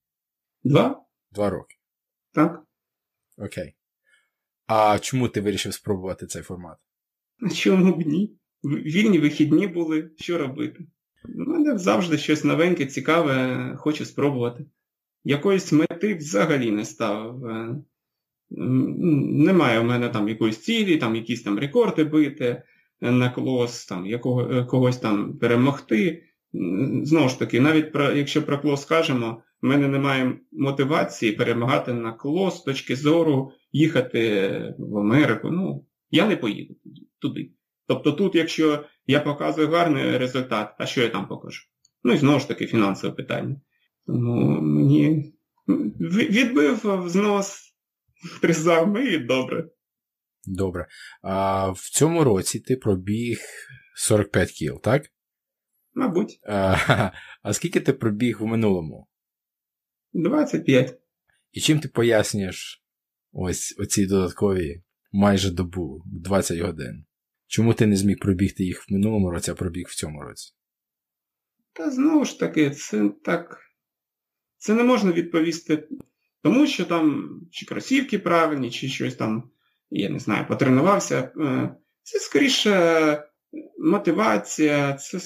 Два. 0.63 1.05
Два 1.31 1.49
роки. 1.49 1.75
Так. 2.33 2.63
Окей. 3.37 3.75
А 4.67 4.99
чому 4.99 5.27
ти 5.27 5.41
вирішив 5.41 5.73
спробувати 5.73 6.27
цей 6.27 6.41
формат? 6.41 6.77
Чому 7.55 7.95
б 7.95 8.07
ні? 8.07 8.37
Вільні 8.63 9.19
вихідні 9.19 9.67
були, 9.67 10.09
що 10.17 10.37
робити? 10.37 10.87
У 11.25 11.51
мене 11.51 11.77
завжди 11.77 12.17
щось 12.17 12.43
новеньке, 12.43 12.85
цікаве, 12.85 13.75
хочу 13.77 14.05
спробувати. 14.05 14.65
Якоїсь 15.23 15.71
мети 15.71 16.15
взагалі 16.15 16.71
не 16.71 16.85
ставив. 16.85 17.45
Е, 17.45 17.75
немає 18.49 19.79
у 19.79 19.83
мене 19.83 20.09
там 20.09 20.29
якоїсь 20.29 20.57
цілі, 20.57 20.97
там 20.97 21.15
якісь 21.15 21.43
там 21.43 21.59
рекорди 21.59 22.03
бити 22.03 22.63
на 23.01 23.29
клос, 23.29 23.85
там, 23.85 24.05
якого, 24.05 24.51
е, 24.51 24.65
когось 24.65 24.97
там 24.97 25.37
перемогти. 25.37 26.23
Знову 27.03 27.29
ж 27.29 27.39
таки, 27.39 27.59
навіть 27.59 27.91
про, 27.91 28.11
якщо 28.11 28.43
про 28.45 28.61
клос 28.61 28.81
скажемо, 28.81 29.43
в 29.63 29.65
мене 29.65 29.87
немає 29.87 30.39
мотивації 30.51 31.31
перемагати 31.31 31.93
на 31.93 32.13
клос 32.13 32.57
з 32.57 32.63
точки 32.63 32.95
зору 32.95 33.51
їхати 33.71 34.49
в 34.77 34.97
Америку. 34.97 35.49
Ну, 35.51 35.85
я 36.11 36.27
не 36.27 36.35
поїду 36.35 36.75
туди. 37.19 37.51
Тобто 37.87 38.11
тут, 38.11 38.35
якщо 38.35 38.85
я 39.07 39.19
показую 39.19 39.67
гарний 39.67 40.17
результат, 40.17 40.75
а 40.77 40.85
що 40.85 41.01
я 41.01 41.09
там 41.09 41.27
покажу? 41.27 41.61
Ну 42.03 42.13
і 42.13 42.17
знову 42.17 42.39
ж 42.39 42.47
таки 42.47 42.67
фінансове 42.67 43.13
питання. 43.13 43.61
Тому 44.07 44.61
мені 44.61 45.33
відбив 45.99 47.03
знос 47.05 47.73
призами 48.41 49.05
і 49.13 49.17
добре. 49.17 49.69
Добре. 50.45 50.87
А 51.21 51.69
в 51.69 51.79
цьому 51.79 52.23
році 52.23 52.59
ти 52.59 52.75
пробіг 52.75 53.39
45 53.95 54.51
кіл, 54.51 54.81
так? 54.81 55.03
Мабуть. 55.93 56.39
А, 56.47 56.75
а 57.43 57.53
скільки 57.53 57.79
ти 57.79 57.93
пробіг 57.93 58.41
в 58.41 58.45
минулому? 58.45 59.07
25. 60.13 60.99
І 61.51 61.61
чим 61.61 61.79
ти 61.79 61.87
пояснюєш 61.87 62.83
ось 63.31 63.75
оці 63.79 64.05
додаткові 64.05 64.83
майже 65.11 65.51
добу, 65.51 66.03
20 66.05 66.59
годин? 66.59 67.05
Чому 67.47 67.73
ти 67.73 67.85
не 67.85 67.95
зміг 67.95 68.19
пробігти 68.19 68.63
їх 68.63 68.89
в 68.89 68.93
минулому 68.93 69.31
році, 69.31 69.51
а 69.51 69.55
пробіг 69.55 69.87
в 69.87 69.95
цьому 69.95 70.21
році? 70.21 70.53
Та 71.73 71.91
знову 71.91 72.25
ж 72.25 72.39
таки, 72.39 72.69
це 72.69 73.09
так. 73.23 73.59
Це 74.57 74.73
не 74.73 74.83
можна 74.83 75.11
відповісти, 75.11 75.87
тому 76.41 76.67
що 76.67 76.85
там 76.85 77.39
чи 77.51 77.65
кросівки 77.65 78.19
правильні, 78.19 78.71
чи 78.71 78.87
щось 78.87 79.15
там, 79.15 79.51
я 79.89 80.09
не 80.09 80.19
знаю, 80.19 80.47
потренувався. 80.47 81.31
Е, 81.37 81.75
це 82.03 82.19
скоріше 82.19 83.23
мотивація, 83.77 84.93
це, 84.93 85.19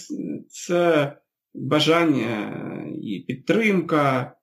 це 0.50 1.14
бажання 1.54 2.54
і 3.02 3.20
підтримка. 3.28 4.34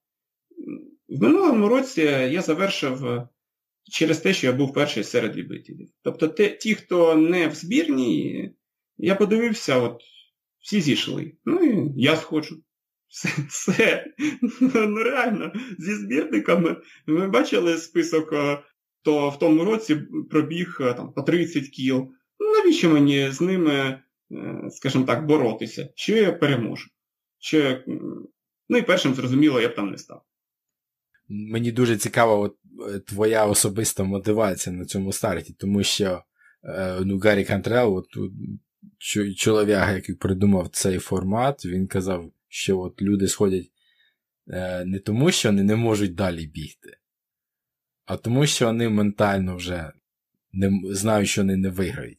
В 1.08 1.22
минулому 1.22 1.68
році 1.68 2.00
я 2.30 2.42
завершив 2.42 3.28
через 3.92 4.18
те, 4.18 4.34
що 4.34 4.46
я 4.46 4.52
був 4.52 4.72
перший 4.72 5.04
серед 5.04 5.36
любителів. 5.36 5.88
Тобто 6.02 6.28
те, 6.28 6.48
ті, 6.48 6.74
хто 6.74 7.14
не 7.14 7.48
в 7.48 7.54
збірні, 7.54 8.50
я 8.96 9.14
подивився, 9.14 9.78
от 9.78 10.02
всі 10.58 10.80
зійшли. 10.80 11.32
Ну 11.44 11.64
і 11.64 12.02
я 12.02 12.16
сходжу. 12.16 12.62
Все, 13.08 13.28
все. 13.48 14.14
Ну 14.60 15.02
реально, 15.02 15.52
зі 15.78 15.94
збірниками 15.94 16.76
ми 17.06 17.28
бачили 17.28 17.78
список, 17.78 18.34
то 19.02 19.28
в 19.28 19.38
тому 19.38 19.64
році 19.64 19.96
пробіг 20.30 20.76
там, 20.78 21.12
по 21.12 21.22
30 21.22 21.68
кіл. 21.68 22.12
Ну, 22.40 22.52
навіщо 22.52 22.90
мені 22.90 23.30
з 23.30 23.40
ними, 23.40 23.72
е, 24.32 24.68
скажімо 24.70 25.04
так, 25.04 25.26
боротися? 25.26 25.88
Що 25.94 26.16
я 26.16 26.32
переможу? 26.32 26.88
Що. 27.38 27.82
Ну 28.68 28.78
і 28.78 28.82
першим, 28.82 29.14
зрозуміло, 29.14 29.60
я 29.60 29.68
б 29.68 29.74
там 29.74 29.90
не 29.90 29.98
став. 29.98 30.22
Мені 31.28 31.72
дуже 31.72 31.96
цікава 31.96 32.34
от, 32.34 32.56
е, 32.90 32.98
твоя 32.98 33.46
особиста 33.46 34.04
мотивація 34.04 34.76
на 34.76 34.84
цьому 34.84 35.12
старті, 35.12 35.52
тому 35.58 35.82
що 35.82 36.22
е, 36.64 37.00
ну, 37.04 37.18
Гаррі 37.18 37.44
Кантрел, 37.44 37.96
от, 37.96 38.06
чоловік, 39.36 39.68
який 39.68 40.14
придумав 40.14 40.68
цей 40.68 40.98
формат, 40.98 41.66
він 41.66 41.86
казав, 41.86 42.32
що 42.48 42.80
от 42.80 43.02
люди 43.02 43.28
сходять 43.28 43.70
е, 44.48 44.84
не 44.84 44.98
тому, 44.98 45.30
що 45.30 45.48
вони 45.48 45.62
не 45.62 45.76
можуть 45.76 46.14
далі 46.14 46.46
бігти, 46.46 46.96
а 48.06 48.16
тому, 48.16 48.46
що 48.46 48.66
вони 48.66 48.88
ментально 48.88 49.56
вже 49.56 49.92
не, 50.52 50.80
знають, 50.94 51.28
що 51.28 51.40
вони 51.40 51.56
не 51.56 51.68
виграють. 51.68 52.18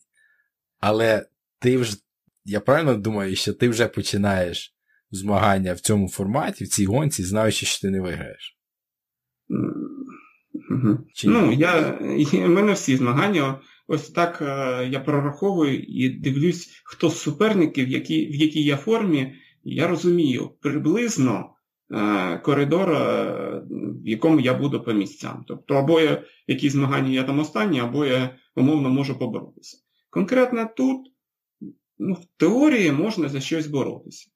Але 0.79 1.25
ти 1.59 1.77
вже, 1.77 1.97
я 2.45 2.59
правильно 2.59 2.95
думаю, 2.95 3.35
що 3.35 3.53
ти 3.53 3.69
вже 3.69 3.87
починаєш 3.87 4.75
змагання 5.11 5.73
в 5.73 5.79
цьому 5.79 6.09
форматі, 6.09 6.63
в 6.63 6.67
цій 6.67 6.85
гонці, 6.85 7.23
знаючи, 7.23 7.65
що 7.65 7.81
ти 7.81 7.89
не 7.89 8.01
виграєш. 8.01 8.57
Чи... 11.13 11.29
Ну, 11.29 11.51
я, 11.51 11.99
У 12.45 12.49
мене 12.49 12.73
всі 12.73 12.97
змагання. 12.97 13.59
Ось 13.87 14.09
так 14.09 14.41
е, 14.41 14.87
я 14.91 14.99
прораховую 14.99 15.83
і 15.83 16.09
дивлюсь, 16.09 16.81
хто 16.83 17.09
з 17.09 17.19
суперників, 17.19 17.87
які, 17.87 18.25
в 18.25 18.35
якій 18.35 18.63
я 18.63 18.77
формі, 18.77 19.35
я 19.63 19.87
розумію 19.87 20.51
приблизно 20.61 21.49
е, 21.91 22.37
коридор, 22.37 22.91
е, 22.91 23.63
в 24.03 24.07
якому 24.07 24.39
я 24.39 24.53
буду 24.53 24.83
по 24.83 24.93
місцям. 24.93 25.45
Тобто, 25.47 25.73
або 25.75 25.99
я 25.99 26.23
якісь 26.47 26.73
змагання 26.73 27.09
я 27.09 27.23
там 27.23 27.39
останні, 27.39 27.79
або 27.79 28.05
я 28.05 28.35
умовно 28.55 28.89
можу 28.89 29.19
поборотися. 29.19 29.77
Конкретно 30.09 30.69
тут, 30.77 31.07
ну, 31.97 32.13
в 32.13 32.25
теорії 32.37 32.91
можна 32.91 33.29
за 33.29 33.39
щось 33.39 33.67
боротися. 33.67 34.29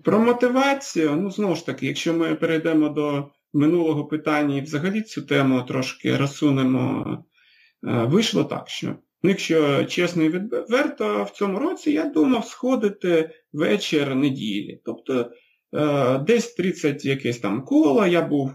Е, 0.00 0.02
про 0.04 0.18
мотивацію, 0.18 1.16
ну, 1.16 1.30
знову 1.30 1.54
ж 1.54 1.66
таки, 1.66 1.86
якщо 1.86 2.14
ми 2.14 2.34
перейдемо 2.34 2.88
до 2.88 3.30
минулого 3.52 4.04
питання 4.04 4.56
і 4.56 4.60
взагалі 4.60 5.02
цю 5.02 5.22
тему 5.22 5.62
трошки 5.62 6.16
розсунемо, 6.16 7.24
вийшло 7.82 8.44
так, 8.44 8.68
що 8.68 8.96
Ну, 9.22 9.30
якщо 9.30 9.84
чесно 9.84 10.22
і 10.22 10.28
відверто, 10.28 11.24
в 11.24 11.30
цьому 11.30 11.58
році 11.58 11.92
я 11.92 12.04
думав 12.04 12.46
сходити 12.46 13.30
вечір 13.52 14.14
неділі. 14.14 14.80
Тобто 14.84 15.30
е, 15.74 16.18
десь 16.18 16.54
30 16.54 17.04
якесь 17.04 17.38
там 17.38 17.64
коло, 17.64 18.06
я 18.06 18.22
був 18.22 18.50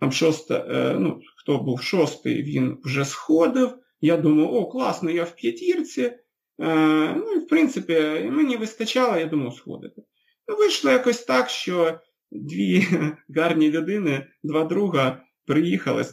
там 0.00 0.12
шосте, 0.12 0.54
е, 0.54 0.96
ну, 0.98 1.20
хто 1.36 1.58
був 1.58 1.82
шостий, 1.82 2.42
він 2.42 2.78
вже 2.84 3.04
сходив. 3.04 3.74
Я 4.00 4.16
думав, 4.16 4.54
о, 4.54 4.66
класно, 4.66 5.10
я 5.10 5.24
в 5.24 5.36
п'ятірці. 5.36 6.02
Е, 6.02 6.18
ну 7.16 7.32
і 7.32 7.38
в 7.38 7.48
принципі, 7.48 7.94
мені 8.30 8.56
вистачало, 8.56 9.18
я 9.18 9.26
думав, 9.26 9.54
сходити. 9.54 10.02
Вийшло 10.46 10.90
якось 10.90 11.24
так, 11.24 11.48
що 11.48 11.98
дві 12.30 12.86
гарні 13.36 13.70
людини, 13.70 14.26
два 14.42 14.64
друга 14.64 15.22
приїхали 15.46 16.04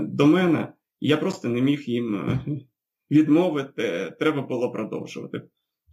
до 0.00 0.26
мене, 0.26 0.72
я 1.00 1.16
просто 1.16 1.48
не 1.48 1.60
міг 1.60 1.80
їм 1.80 2.40
відмовити, 3.10 4.14
треба 4.18 4.42
було 4.42 4.72
продовжувати. 4.72 5.42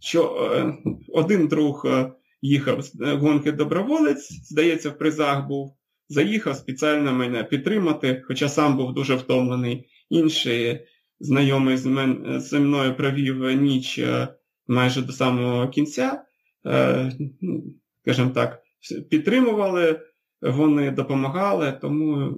Що 0.00 0.50
е, 0.54 0.74
один 1.08 1.48
друг 1.48 1.86
е, 1.86 2.12
їхав 2.42 2.82
з 2.82 3.00
е, 3.00 3.14
гонки 3.14 3.52
доброволець, 3.52 4.32
здається, 4.32 4.90
в 4.90 4.98
призах 4.98 5.48
був, 5.48 5.76
заїхав 6.08 6.56
спеціально 6.56 7.12
мене 7.12 7.44
підтримати, 7.44 8.22
хоча 8.26 8.48
сам 8.48 8.76
був 8.76 8.94
дуже 8.94 9.14
втомлений. 9.14 9.88
Інший 10.10 10.86
знайомий 11.20 11.76
з, 11.76 12.52
мною 12.52 12.96
провів 12.96 13.52
ніч 13.52 14.00
майже 14.66 15.02
до 15.02 15.12
самого 15.12 15.68
кінця, 15.68 16.24
скажімо 18.02 18.30
так, 18.34 18.62
підтримували, 19.10 20.00
вони 20.42 20.90
допомагали, 20.90 21.78
тому 21.80 22.34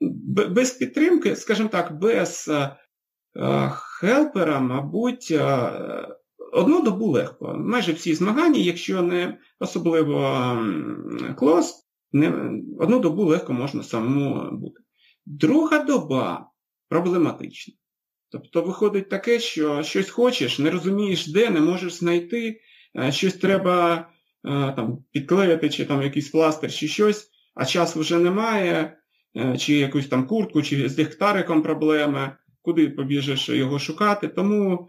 без 0.00 0.70
підтримки, 0.70 1.36
скажімо 1.36 1.68
так, 1.68 1.98
без 1.98 2.50
хелпера, 3.70 4.60
мабуть, 4.60 5.34
одну 6.52 6.82
добу 6.82 7.06
легко. 7.06 7.54
Майже 7.58 7.92
всі 7.92 8.14
змагання, 8.14 8.58
якщо 8.58 9.02
не 9.02 9.38
особливо 9.60 10.58
клос, 11.36 11.86
не, 12.12 12.28
одну 12.78 13.00
добу 13.00 13.24
легко 13.24 13.52
можна 13.52 13.82
самому 13.82 14.50
бути. 14.58 14.80
Друга 15.26 15.84
доба 15.84 16.50
проблематична. 16.88 17.74
Тобто 18.30 18.62
виходить 18.62 19.08
таке, 19.08 19.40
що 19.40 19.82
щось 19.82 20.10
хочеш, 20.10 20.58
не 20.58 20.70
розумієш 20.70 21.28
де, 21.28 21.50
не 21.50 21.60
можеш 21.60 21.94
знайти, 21.94 22.60
щось 23.10 23.34
треба 23.34 24.08
там, 24.42 24.98
підклеїти, 25.12 25.68
чи 25.68 25.84
там 25.84 26.02
якийсь 26.02 26.28
пластир, 26.28 26.72
чи 26.72 26.88
щось, 26.88 27.28
а 27.54 27.64
часу 27.64 28.00
вже 28.00 28.18
немає, 28.18 28.96
чи 29.58 29.74
якусь 29.74 30.08
там 30.08 30.26
куртку, 30.26 30.62
чи 30.62 30.88
з 30.88 30.98
ліхтариком 30.98 31.62
проблеми 31.62 32.32
куди 32.66 32.88
побіжиш 32.88 33.48
його 33.48 33.78
шукати. 33.78 34.28
Тому 34.28 34.88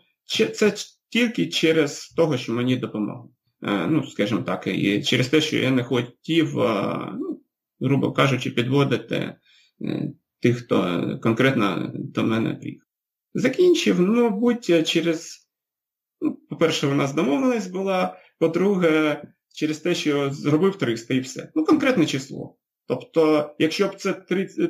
це 0.54 0.74
тільки 1.10 1.48
через 1.48 2.10
того, 2.10 2.38
що 2.38 2.54
мені 2.54 2.76
допомогли. 2.76 3.30
Е, 3.64 3.88
ну, 3.88 4.04
скажімо 4.04 4.42
так, 4.42 4.68
і 4.68 5.04
через 5.04 5.28
те, 5.28 5.42
що 5.42 5.58
я 5.58 5.72
не 5.72 5.84
хотів, 5.84 6.60
е, 6.60 7.12
ну, 7.20 7.42
грубо 7.80 8.12
кажучи, 8.12 8.52
підводити 8.52 9.36
е, 9.82 10.14
тих, 10.42 10.58
хто 10.58 11.02
конкретно 11.24 11.92
до 11.94 12.24
мене 12.24 12.54
приїхав. 12.54 12.88
Закінчив, 13.34 14.00
ну, 14.00 14.24
мабуть, 14.24 14.88
через, 14.88 15.47
по-перше, 16.58 16.88
у 16.88 16.94
нас 16.94 17.14
домовленість 17.14 17.72
була, 17.72 18.18
по-друге, 18.40 19.22
через 19.54 19.78
те, 19.80 19.96
що 19.96 20.32
зробив 20.32 20.76
300 20.76 21.14
і 21.14 21.20
все. 21.20 21.52
Ну, 21.56 21.66
конкретне 21.66 22.06
число. 22.06 22.58
Тобто, 22.88 23.50
якщо 23.60 23.88
б 23.88 23.96
це 23.96 24.14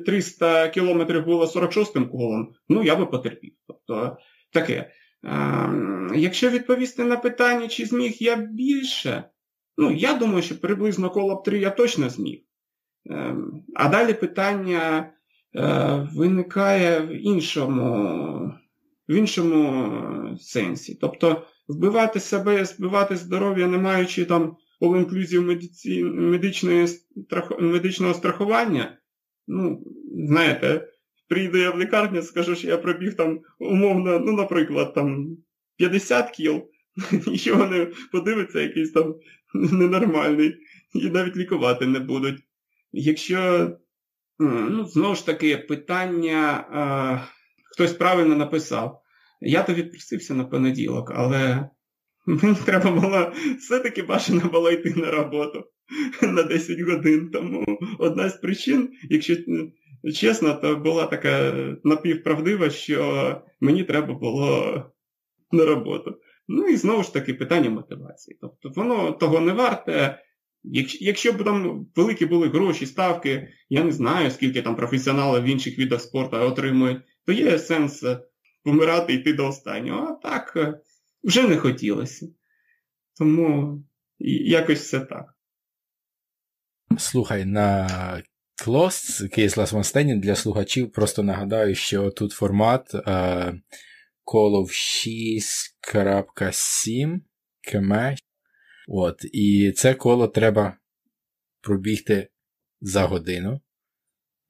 300 0.06 0.70
кілометрів 0.70 1.26
було 1.26 1.46
46-м 1.46 2.10
колом, 2.10 2.54
ну 2.70 2.84
я 2.84 2.96
би 2.96 3.06
потерпів. 3.06 3.54
Тобто, 3.68 4.18
таке. 4.54 4.92
Якщо 6.16 6.50
відповісти 6.50 7.04
на 7.04 7.18
питання, 7.18 7.68
чи 7.68 7.86
зміг 7.86 8.16
я 8.20 8.36
більше, 8.36 9.24
ну, 9.78 9.92
я 9.92 10.14
думаю, 10.14 10.42
що 10.42 10.60
приблизно 10.62 11.10
коло 11.10 11.36
б 11.36 11.44
3 11.44 11.60
я 11.60 11.70
точно 11.70 12.10
зміг. 12.10 12.40
Ем, 13.10 13.64
а 13.76 13.90
далі 13.90 14.14
питання 14.14 15.10
е, 15.56 16.08
виникає 16.14 17.00
в 17.00 17.12
іншому, 17.12 18.54
в 19.10 19.14
іншому 19.14 20.38
сенсі. 20.38 20.98
Тобто, 21.02 21.44
вбивати 21.68 22.20
себе, 22.20 22.66
збивати 22.66 23.16
здоров'я, 23.16 23.68
не 23.68 23.78
маючи 23.78 24.26
там 24.26 24.58
all-inclusive 24.82 25.42
медичного 27.60 28.14
страхування, 28.14 28.98
ну, 29.48 29.84
знаєте, 30.28 30.88
прийду 31.30 31.58
я 31.58 31.72
в 31.72 31.80
лікарню, 31.80 32.22
скажу, 32.22 32.56
що 32.56 32.68
я 32.68 32.78
пробіг 32.78 33.16
там 33.16 33.40
умовно, 33.60 34.20
ну, 34.20 34.32
наприклад, 34.32 34.94
там 34.94 35.38
50 35.78 36.32
кіл, 36.32 36.62
нічого 37.28 37.68
не 37.68 37.88
подивиться, 38.12 38.62
якийсь 38.62 38.92
там 38.92 39.16
ненормальний, 39.54 40.56
і 40.94 41.10
навіть 41.10 41.38
лікувати 41.38 41.86
не 41.86 42.00
будуть. 42.00 42.40
Якщо, 42.92 43.72
ну, 44.40 44.86
знову 44.86 45.16
ж 45.16 45.26
таки, 45.26 45.58
питання, 45.58 47.28
хтось 47.72 47.94
правильно 47.94 48.36
написав, 48.36 49.02
я 49.42 49.64
то 49.64 49.74
відпросився 49.74 50.34
на 50.34 50.44
понеділок, 50.44 51.12
але 51.16 51.70
Мені 52.28 52.56
треба 52.66 52.92
було 52.92 53.32
все-таки 53.60 54.04
бажано 54.04 54.50
було 54.52 54.72
йти 54.72 54.94
на 54.96 55.12
роботу 55.12 55.64
на 56.22 56.44
10 56.44 56.80
годин. 56.80 57.30
Тому 57.34 57.80
одна 58.00 58.30
з 58.30 58.38
причин, 58.38 58.90
якщо 59.10 59.36
чесно, 60.16 60.54
то 60.54 60.76
була 60.76 61.06
така 61.06 61.54
напівправдива, 61.84 62.70
що 62.70 63.42
мені 63.60 63.84
треба 63.84 64.14
було 64.14 64.84
на 65.52 65.66
роботу. 65.66 66.16
Ну 66.48 66.68
і 66.68 66.76
знову 66.76 67.04
ж 67.04 67.14
таки 67.14 67.34
питання 67.34 67.70
мотивації. 67.70 68.38
Тобто 68.42 68.70
воно 68.70 69.12
того 69.12 69.40
не 69.40 69.54
варте. 69.54 70.24
Якщо, 71.00 71.34
б 71.34 71.44
там 71.44 71.88
великі 71.96 72.26
були 72.26 72.48
гроші, 72.48 72.86
ставки, 72.86 73.48
я 73.70 73.84
не 73.84 73.92
знаю, 73.92 74.32
скільки 74.32 74.62
там 74.62 74.76
професіонали 74.76 75.40
в 75.40 75.44
інших 75.44 75.78
видах 75.78 76.02
спорту 76.02 76.38
отримують, 76.38 77.02
то 77.26 77.34
є 77.34 77.60
сенс 77.60 78.04
помирати 78.72 79.14
і 79.14 79.18
йти 79.18 79.34
до 79.34 79.48
останнього. 79.48 80.08
А 80.08 80.14
так 80.30 80.58
вже 81.24 81.48
не 81.48 81.58
хотілося. 81.58 82.28
Тому 83.18 83.80
якось 84.46 84.80
все 84.80 85.00
так. 85.00 85.34
Слухай, 86.98 87.46
на 87.46 87.88
Closed 88.66 89.22
Case 89.40 89.56
Last 89.58 89.74
One 89.74 89.94
Standing 89.94 90.20
для 90.20 90.36
слухачів 90.36 90.92
просто 90.92 91.24
нагадаю, 91.24 91.76
що 91.76 92.10
тут 92.12 92.32
формат 92.32 92.96
е, 92.96 93.00
Call 94.26 94.66
of 94.66 94.68
6.7 95.94 97.20
км. 97.62 97.94
От, 98.88 99.26
І 99.34 99.72
це 99.76 99.94
коло 99.94 100.28
треба 100.28 100.78
пробігти 101.62 102.30
за 102.82 103.02
годину. 103.04 103.62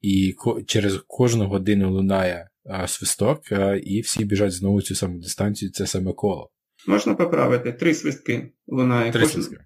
І 0.00 0.32
ко- 0.32 0.62
через 0.62 0.98
кожну 1.06 1.46
годину 1.48 1.90
лунає 1.92 2.50
свисток, 2.86 3.42
і 3.82 4.00
всі 4.00 4.24
біжать 4.24 4.52
знову 4.52 4.82
цю 4.82 4.94
саму 4.94 5.18
дистанцію, 5.18 5.70
це 5.70 5.86
саме 5.86 6.12
коло. 6.12 6.50
Можна 6.86 7.14
поправити. 7.14 7.72
Три 7.72 7.94
свистки 7.94 8.52
лунає. 8.66 9.12
Три 9.12 9.22
Кожен... 9.22 9.34
свистки. 9.34 9.64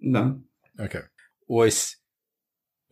Да. 0.00 0.36
Окей. 0.78 1.02
Ось, 1.46 2.02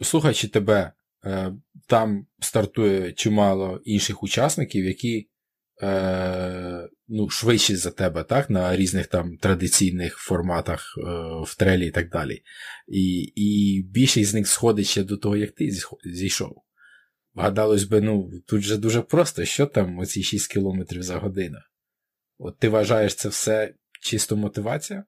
слухаючи 0.01 0.49
тебе, 0.49 0.93
е, 1.25 1.53
там 1.87 2.27
стартує 2.41 3.13
чимало 3.13 3.81
інших 3.85 4.23
учасників, 4.23 4.85
які 4.85 5.31
е, 5.83 6.89
ну, 7.09 7.31
швидші 7.31 7.77
за 7.77 7.91
тебе, 7.91 8.25
так, 8.25 8.51
на 8.51 8.77
різних 8.77 9.07
там 9.07 9.37
традиційних 9.37 10.17
форматах 10.17 10.95
е, 10.99 11.03
в 11.47 11.55
трелі 11.59 11.87
і 11.87 11.91
так 11.91 12.11
далі. 12.11 12.43
І 12.89 13.33
і 13.35 13.83
більшість 13.83 14.31
з 14.31 14.35
них 14.35 14.49
сходить 14.49 14.87
ще 14.87 15.05
до 15.05 15.17
того, 15.17 15.37
як 15.37 15.51
ти 15.51 15.71
зійшов. 16.05 16.63
Гадалось 17.39 17.85
би, 17.85 18.01
ну, 18.01 18.31
тут 18.47 18.63
же 18.63 18.77
дуже 18.77 19.03
просто, 19.03 19.45
що 19.45 19.67
там 19.67 19.99
оці 19.99 20.23
6 20.23 20.53
км 20.53 20.83
за 20.89 21.19
годину. 21.19 21.59
От 22.39 22.59
ти 22.59 22.69
вважаєш 22.69 23.15
це 23.15 23.29
все 23.29 23.75
чисто 24.01 24.37
мотивація? 24.37 25.05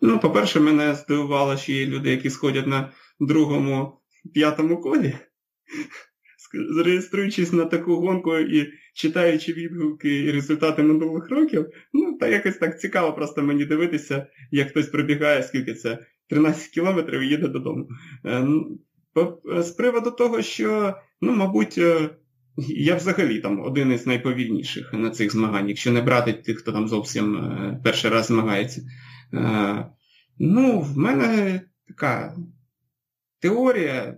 Ну, 0.00 0.20
по-перше, 0.22 0.60
мене 0.60 0.94
здивувало, 0.94 1.56
що 1.56 1.72
є 1.72 1.86
люди, 1.86 2.10
які 2.10 2.30
сходять 2.30 2.66
на 2.66 2.92
другому, 3.20 4.00
п'ятому 4.34 4.80
колі. 4.80 5.14
реєструючись 6.84 7.52
на 7.52 7.64
таку 7.64 7.96
гонку 7.96 8.38
і 8.38 8.72
читаючи 8.94 9.52
відгуки 9.52 10.18
і 10.18 10.30
результати 10.30 10.82
минулих 10.82 11.30
років, 11.30 11.66
ну, 11.92 12.18
та 12.18 12.28
якось 12.28 12.56
так 12.56 12.80
цікаво 12.80 13.12
просто 13.12 13.42
мені 13.42 13.64
дивитися, 13.64 14.26
як 14.50 14.68
хтось 14.68 14.86
пробігає, 14.86 15.42
скільки 15.42 15.74
це 15.74 15.98
13 16.28 16.68
кілометрів 16.68 17.20
і 17.20 17.28
їде 17.28 17.48
додому. 17.48 17.88
Е, 19.16 19.62
з 19.62 19.70
приводу 19.70 20.10
того, 20.10 20.42
що, 20.42 20.94
ну, 21.20 21.32
мабуть, 21.32 21.78
е, 21.78 22.10
я 22.68 22.96
взагалі 22.96 23.40
там 23.40 23.60
один 23.60 23.92
із 23.92 24.06
найповільніших 24.06 24.92
на 24.92 25.10
цих 25.10 25.32
змаганнях, 25.32 25.68
якщо 25.68 25.92
не 25.92 26.02
брати 26.02 26.32
тих, 26.32 26.58
хто 26.58 26.72
там 26.72 26.88
зовсім 26.88 27.36
е, 27.36 27.80
перший 27.84 28.10
раз 28.10 28.26
змагається. 28.26 28.82
Ну, 30.38 30.80
в 30.80 30.98
мене 30.98 31.60
така 31.88 32.36
теорія, 33.40 34.16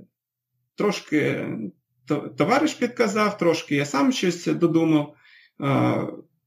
трошки 0.74 1.48
товариш 2.38 2.74
підказав, 2.74 3.38
трошки 3.38 3.74
я 3.74 3.84
сам 3.84 4.12
щось 4.12 4.46
додумав. 4.46 5.14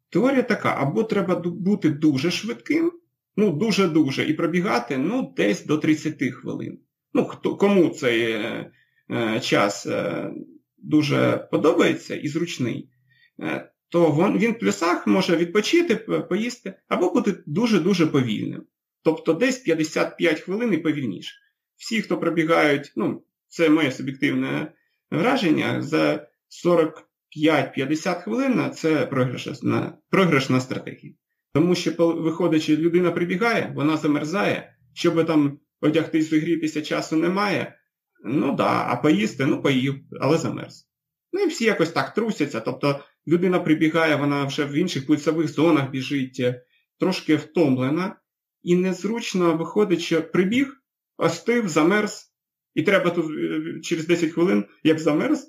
Теорія 0.10 0.44
така, 0.44 0.76
або 0.78 1.04
треба 1.04 1.36
бути 1.36 1.90
дуже 1.90 2.32
швидким, 2.32 2.92
ну, 3.38 3.52
дуже-дуже, 3.52 4.26
і 4.26 4.34
пробігати 4.34 4.98
ну, 4.98 5.34
десь 5.38 5.66
до 5.66 5.78
30 5.78 6.24
хвилин. 6.34 6.80
Ну, 7.16 7.26
хто, 7.26 7.56
Кому 7.56 7.90
цей 7.90 8.32
е, 8.32 8.72
е, 9.12 9.40
час 9.40 9.86
е, 9.86 10.32
дуже 10.78 11.48
подобається 11.52 12.16
і 12.16 12.28
зручний, 12.28 12.90
то 13.90 14.12
він 14.38 14.52
в 14.52 14.60
плюсах 14.60 15.08
може 15.08 15.36
відпочити, 15.36 15.96
поїсти, 16.30 16.74
або 16.88 17.14
бути 17.14 17.36
дуже-дуже 17.46 18.08
повільним. 18.08 18.64
Тобто 19.04 19.34
десь 19.34 19.58
55 19.58 20.40
хвилин 20.40 20.74
і 20.74 20.78
повільніше. 20.78 21.36
Всі, 21.78 22.02
хто 22.02 22.18
пробігають, 22.18 22.94
ну, 22.96 23.24
це 23.48 23.70
моє 23.70 23.92
суб'єктивне 23.92 24.72
враження, 25.12 25.82
за 25.82 26.28
45-50 27.38 28.24
хвилин 28.24 28.72
це 28.74 29.06
програшна, 29.06 29.98
програшна 30.10 30.62
стратегія. 30.62 31.14
Тому 31.54 31.76
що, 31.76 31.92
виходячи, 32.14 32.78
людина 32.78 33.12
прибігає, 33.12 33.72
вона 33.76 33.98
замерзає, 33.98 34.76
щоб 34.94 35.26
там 35.26 35.60
одягтись 35.82 36.32
в 36.32 36.36
грі 36.36 36.58
після 36.58 36.82
часу 36.82 37.16
немає. 37.16 37.80
Ну 38.24 38.56
да, 38.56 38.86
а 38.88 38.96
поїсти, 38.96 39.46
ну 39.46 39.62
поїв, 39.62 39.96
але 40.22 40.38
замерз. 40.38 40.90
Ну 41.34 41.42
і 41.42 41.48
всі 41.48 41.66
якось 41.66 41.92
так 41.92 42.14
трусяться. 42.14 42.60
Тобто 42.60 43.00
людина 43.28 43.60
прибігає, 43.60 44.16
вона 44.16 44.46
вже 44.46 44.66
в 44.66 44.74
інших 44.74 45.08
пульсових 45.08 45.48
зонах 45.48 45.92
біжить, 45.92 46.42
трошки 47.00 47.36
втомлена, 47.36 48.16
і 48.64 48.76
незручно 48.76 49.58
виходить, 49.58 50.02
що 50.02 50.32
прибіг, 50.32 50.84
остив, 51.18 51.70
замерз, 51.70 52.34
і 52.74 52.84
треба 52.84 53.10
тут 53.10 53.32
е, 53.32 53.80
через 53.82 54.08
10 54.08 54.32
хвилин, 54.32 54.66
як 54.84 55.00
замерз, 55.00 55.48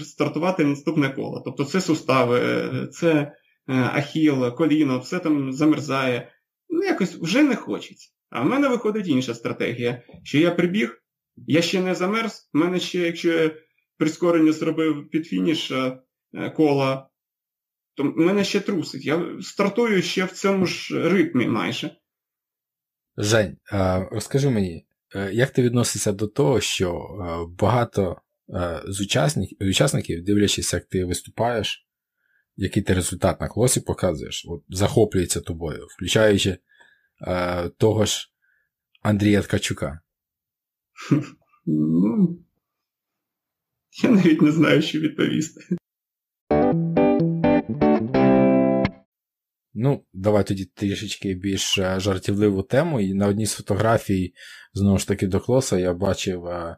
стартувати 0.00 0.64
наступне 0.64 1.10
коло. 1.10 1.42
Тобто 1.44 1.64
це 1.64 1.80
сустави, 1.80 2.40
е, 2.40 2.86
це 2.86 3.12
е, 3.12 3.32
ахіл, 3.74 4.54
коліно, 4.54 4.98
все 4.98 5.18
там 5.18 5.52
замерзає. 5.52 6.32
Ну, 6.68 6.82
якось 6.82 7.14
вже 7.14 7.42
не 7.42 7.56
хочеться. 7.56 8.10
А 8.32 8.42
в 8.42 8.46
мене 8.46 8.68
виходить 8.68 9.08
інша 9.08 9.34
стратегія, 9.34 10.02
що 10.22 10.38
я 10.38 10.50
прибіг, 10.50 11.02
я 11.36 11.62
ще 11.62 11.80
не 11.80 11.94
замерз, 11.94 12.50
в 12.52 12.58
мене 12.58 12.80
ще, 12.80 12.98
якщо 12.98 13.32
я 13.32 13.50
прискорення 13.98 14.52
зробив 14.52 15.10
під 15.10 15.26
фініш 15.26 15.72
кола, 16.56 17.08
то 17.94 18.04
мене 18.04 18.44
ще 18.44 18.60
трусить. 18.60 19.04
Я 19.04 19.38
стартую 19.40 20.02
ще 20.02 20.24
в 20.24 20.32
цьому 20.32 20.66
ж 20.66 21.08
ритмі 21.08 21.46
майже. 21.46 21.96
Жень, 23.16 23.56
розкажи 24.10 24.50
мені, 24.50 24.86
Е, 25.14 25.30
як 25.32 25.50
ти 25.50 25.62
відносишся 25.62 26.12
до 26.12 26.26
того, 26.26 26.60
що 26.60 26.94
е, 26.94 27.54
багато 27.58 28.16
е, 28.54 28.82
з 28.86 29.00
учасників, 29.60 30.24
дивлячись, 30.24 30.72
як 30.72 30.84
ти 30.84 31.04
виступаєш, 31.04 31.86
який 32.56 32.82
ти 32.82 32.94
результат 32.94 33.40
на 33.40 33.48
клосі 33.48 33.80
показуєш, 33.80 34.46
от, 34.48 34.62
захоплюється 34.68 35.40
тобою, 35.40 35.86
включаючи 35.90 36.58
е, 37.22 37.68
того 37.68 38.04
ж 38.04 38.32
Андрія 39.02 39.42
Ткачука? 39.42 40.00
Ну, 41.66 42.38
я 44.02 44.10
навіть 44.10 44.42
не 44.42 44.52
знаю, 44.52 44.82
що 44.82 44.98
відповісти. 44.98 45.76
Ну, 49.74 50.04
давай 50.12 50.46
тоді 50.46 50.64
трішечки 50.64 51.34
більш 51.34 51.78
е, 51.78 52.00
жартівливу 52.00 52.62
тему. 52.62 53.00
І 53.00 53.14
на 53.14 53.26
одній 53.26 53.46
з 53.46 53.52
фотографій, 53.52 54.34
знову 54.74 54.98
ж 54.98 55.08
таки, 55.08 55.26
до 55.26 55.40
клоса 55.40 55.78
я 55.78 55.94
бачив 55.94 56.46
е, 56.46 56.76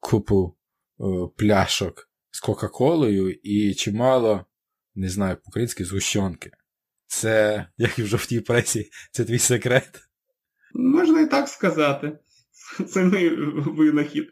купу 0.00 0.56
е, 1.00 1.04
пляшок 1.36 2.10
з 2.30 2.40
Кока-Колою 2.40 3.30
і 3.30 3.74
чимало, 3.74 4.44
не 4.94 5.08
знаю, 5.08 5.36
по-українськи 5.36 5.84
згущенки. 5.84 6.50
Це, 7.06 7.66
як 7.78 7.98
і 7.98 8.02
в 8.02 8.06
жовтій 8.06 8.40
пресі, 8.40 8.90
це 9.12 9.24
твій 9.24 9.38
секрет? 9.38 10.00
Можна 10.74 11.20
і 11.20 11.26
так 11.26 11.48
сказати. 11.48 12.18
Це 12.88 13.04
мій 13.04 13.28
винахід. 13.56 14.28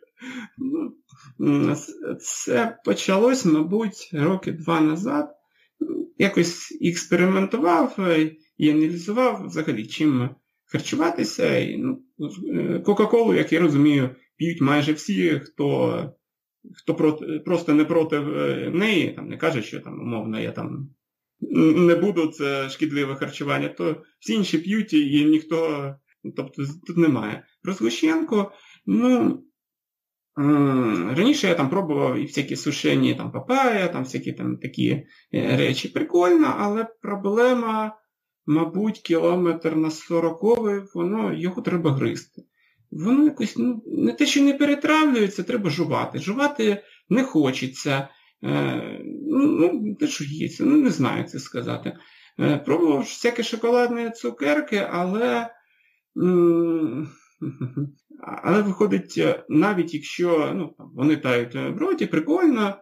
Ну, 1.38 1.76
Це 2.20 2.78
почалось, 2.84 3.44
мабуть, 3.44 4.10
роки 4.12 4.52
два 4.52 4.80
назад 4.80 5.36
якось 6.18 6.78
експериментував 6.82 7.96
е, 7.98 8.30
і 8.58 8.70
аналізував 8.70 9.46
взагалі, 9.46 9.86
чим 9.86 10.30
харчуватися. 10.64 11.66
Ну, 11.78 12.02
е, 12.54 12.78
Кока-Колу, 12.78 13.34
як 13.34 13.52
я 13.52 13.60
розумію, 13.60 14.10
п'ють 14.36 14.60
майже 14.60 14.92
всі, 14.92 15.40
хто 15.44 16.12
хто 16.74 16.94
проти, 16.94 17.38
просто 17.38 17.74
не 17.74 17.84
проти 17.84 18.16
е, 18.16 18.70
неї, 18.74 19.12
там 19.12 19.28
не 19.28 19.36
каже, 19.36 19.62
що 19.62 19.80
там, 19.80 20.00
умовно, 20.00 20.40
я 20.40 20.52
там 20.52 20.88
не 21.50 21.94
буду, 21.94 22.26
це 22.26 22.68
шкідливе 22.68 23.14
харчування, 23.14 23.68
то 23.68 23.96
всі 24.20 24.34
інші 24.34 24.58
п'ють 24.58 24.92
і 24.92 25.24
ніхто, 25.24 25.94
тобто 26.36 26.62
тут 26.86 26.96
немає. 26.96 27.44
Про 27.62 27.72
Згущенко, 27.72 28.52
ну, 28.86 29.42
Раніше 30.36 31.48
я 31.48 31.54
там 31.54 31.70
пробував 31.70 32.18
і 32.18 32.26
всякі 32.26 32.56
сушені 32.56 33.14
там 33.14 33.32
папая, 33.32 33.88
там 33.88 34.04
всякі 34.04 34.32
там 34.32 34.56
такі 34.56 34.90
е, 35.34 35.56
речі. 35.56 35.88
Прикольно, 35.88 36.54
але 36.58 36.86
проблема, 37.02 37.96
мабуть, 38.46 38.98
кілометр 38.98 39.76
на 39.76 39.90
40 39.90 40.42
воно 40.94 41.34
його 41.34 41.62
треба 41.62 41.92
гризти. 41.92 42.42
Воно 42.90 43.24
якось 43.24 43.56
ну, 43.56 43.82
не 43.86 44.12
те, 44.12 44.26
що 44.26 44.42
не 44.42 44.54
перетравлюється, 44.54 45.42
треба 45.42 45.70
жувати. 45.70 46.18
Жувати 46.18 46.82
не 47.08 47.22
хочеться. 47.22 48.08
Е, 49.32 49.36
ну, 49.36 49.96
те, 50.00 50.06
що 50.06 50.24
є, 50.24 50.48
ну 50.60 50.76
не 50.76 50.90
знаю 50.90 51.24
це 51.24 51.38
сказати. 51.38 51.96
Е, 52.40 52.58
пробував 52.58 53.00
всякі 53.00 53.42
шоколадні 53.42 54.10
цукерки, 54.10 54.86
але. 54.90 55.50
Але 58.44 58.62
виходить, 58.62 59.14
е, 59.18 59.44
навіть 59.48 59.94
якщо 59.94 60.52
ну, 60.56 60.74
вони 60.94 61.16
тають 61.16 61.54
в 61.54 61.76
роті, 61.78 62.06
прикольно, 62.06 62.76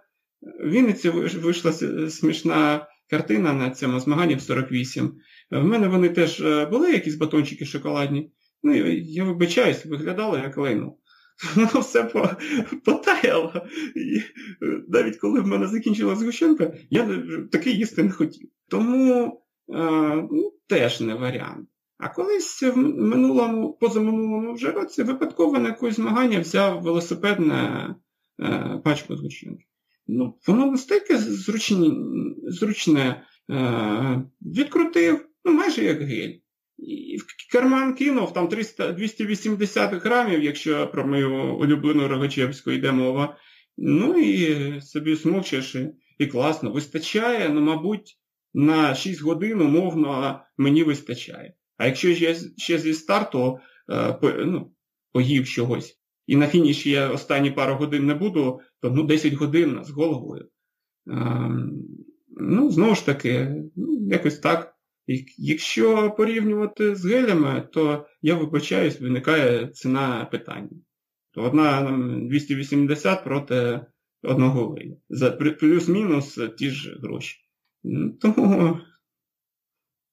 в 0.65 0.71
Вінниці 0.71 1.11
вийшла 1.11 1.73
смішна 2.11 2.87
картина 3.11 3.53
на 3.53 3.71
цьому 3.71 4.01
змаганні 4.01 4.35
в 4.35 4.41
48. 4.41 5.13
В 5.51 5.65
мене 5.65 5.89
вони 5.89 6.09
теж 6.09 6.41
е, 6.41 6.67
були 6.67 6.93
якісь 6.93 7.15
батончики 7.15 7.65
шоколадні. 7.65 8.33
Ну, 8.63 8.75
я 8.93 9.25
вибачаюсь, 9.25 9.87
виглядало 9.87 10.39
як 10.39 10.57
лайно. 10.57 10.95
Воно 11.55 11.69
все 11.81 12.05
потаяло. 12.85 13.67
І 13.97 14.23
е, 14.63 14.83
навіть 14.89 15.17
коли 15.17 15.41
в 15.41 15.47
мене 15.47 15.67
закінчилася 15.67 16.21
згущенка, 16.21 16.73
я 16.91 17.23
таке 17.53 17.71
їсти 17.71 18.03
не 18.03 18.11
хотів. 18.11 18.49
Тому 18.69 19.37
ну, 20.31 20.53
теж 20.69 21.01
не 21.01 21.15
варіант. 21.15 21.69
А 22.01 22.09
колись 22.09 22.63
в 22.63 22.77
минулому, 22.77 23.73
позаминулому 23.73 24.55
вже 24.55 24.71
році 24.71 25.03
випадково 25.03 25.59
на 25.59 25.69
якось 25.69 25.97
змагання 25.97 26.41
взяв 26.41 26.83
велосипедне 26.83 27.95
е, 28.41 28.81
пачку 28.85 29.17
згущенки. 29.17 29.65
Ну, 30.07 30.39
Воно 30.47 30.67
настільки 30.67 31.19
зручні, 31.19 31.93
зручне 32.43 33.23
е, 33.51 34.23
відкрутив, 34.43 35.27
ну 35.45 35.53
майже 35.53 35.85
як 35.85 36.03
гель. 36.03 36.35
І 36.83 37.17
в 37.17 37.53
карман 37.53 37.95
кинув 37.95 38.33
там 38.33 38.49
300, 38.49 38.93
280 38.93 39.95
грамів, 39.95 40.43
якщо 40.43 40.91
про 40.91 41.07
мою 41.07 41.57
улюблену 41.57 42.09
Рогачевську 42.09 42.71
йде 42.71 42.93
мова. 42.93 43.37
Ну 43.79 44.19
і 44.19 44.81
собі 44.81 45.17
смокчеш 45.17 45.75
і, 45.75 45.91
і 46.19 46.27
класно. 46.27 46.73
Вистачає, 46.73 47.49
ну, 47.49 47.61
мабуть, 47.61 48.19
на 48.55 48.95
6 48.95 49.23
годин 49.23 49.61
умовно 49.61 50.41
мені 50.59 50.83
вистачає. 50.83 51.55
А 51.77 51.87
якщо 51.87 52.09
я 52.09 52.35
ще 52.57 52.79
зі 52.79 52.95
старту 52.95 53.59
е, 53.91 54.19
ну, 54.47 54.73
поїв 55.13 55.49
чогось, 55.49 56.01
і 56.27 56.37
на 56.37 56.47
фініші 56.47 56.91
я 56.91 57.11
останні 57.11 57.51
пару 57.51 57.75
годин 57.75 58.07
не 58.07 58.15
буду, 58.15 58.61
то 58.81 58.91
ну, 58.91 59.03
10 59.03 59.33
годин 59.33 59.81
з 59.85 59.91
головою. 59.91 60.49
Ем, 61.07 61.73
ну, 62.29 62.71
знову 62.71 62.95
ж 62.95 63.07
таки, 63.07 63.55
ну, 63.77 64.07
якось 64.07 64.39
так. 64.39 64.75
Якщо 65.39 66.11
порівнювати 66.11 66.95
з 66.95 67.05
гелями, 67.05 67.69
то 67.73 68.07
я 68.23 68.35
вибачаюсь, 68.35 69.01
виникає 69.01 69.67
ціна 69.67 70.25
питання. 70.25 70.71
То 71.31 71.43
одна 71.43 71.99
280 72.29 73.25
проти 73.25 73.81
одного 74.23 74.67
лея. 74.67 74.97
За 75.09 75.31
плюс-мінус 75.31 76.39
ті 76.59 76.71
ж 76.71 76.99
гроші. 77.03 77.39
Тому 78.21 78.79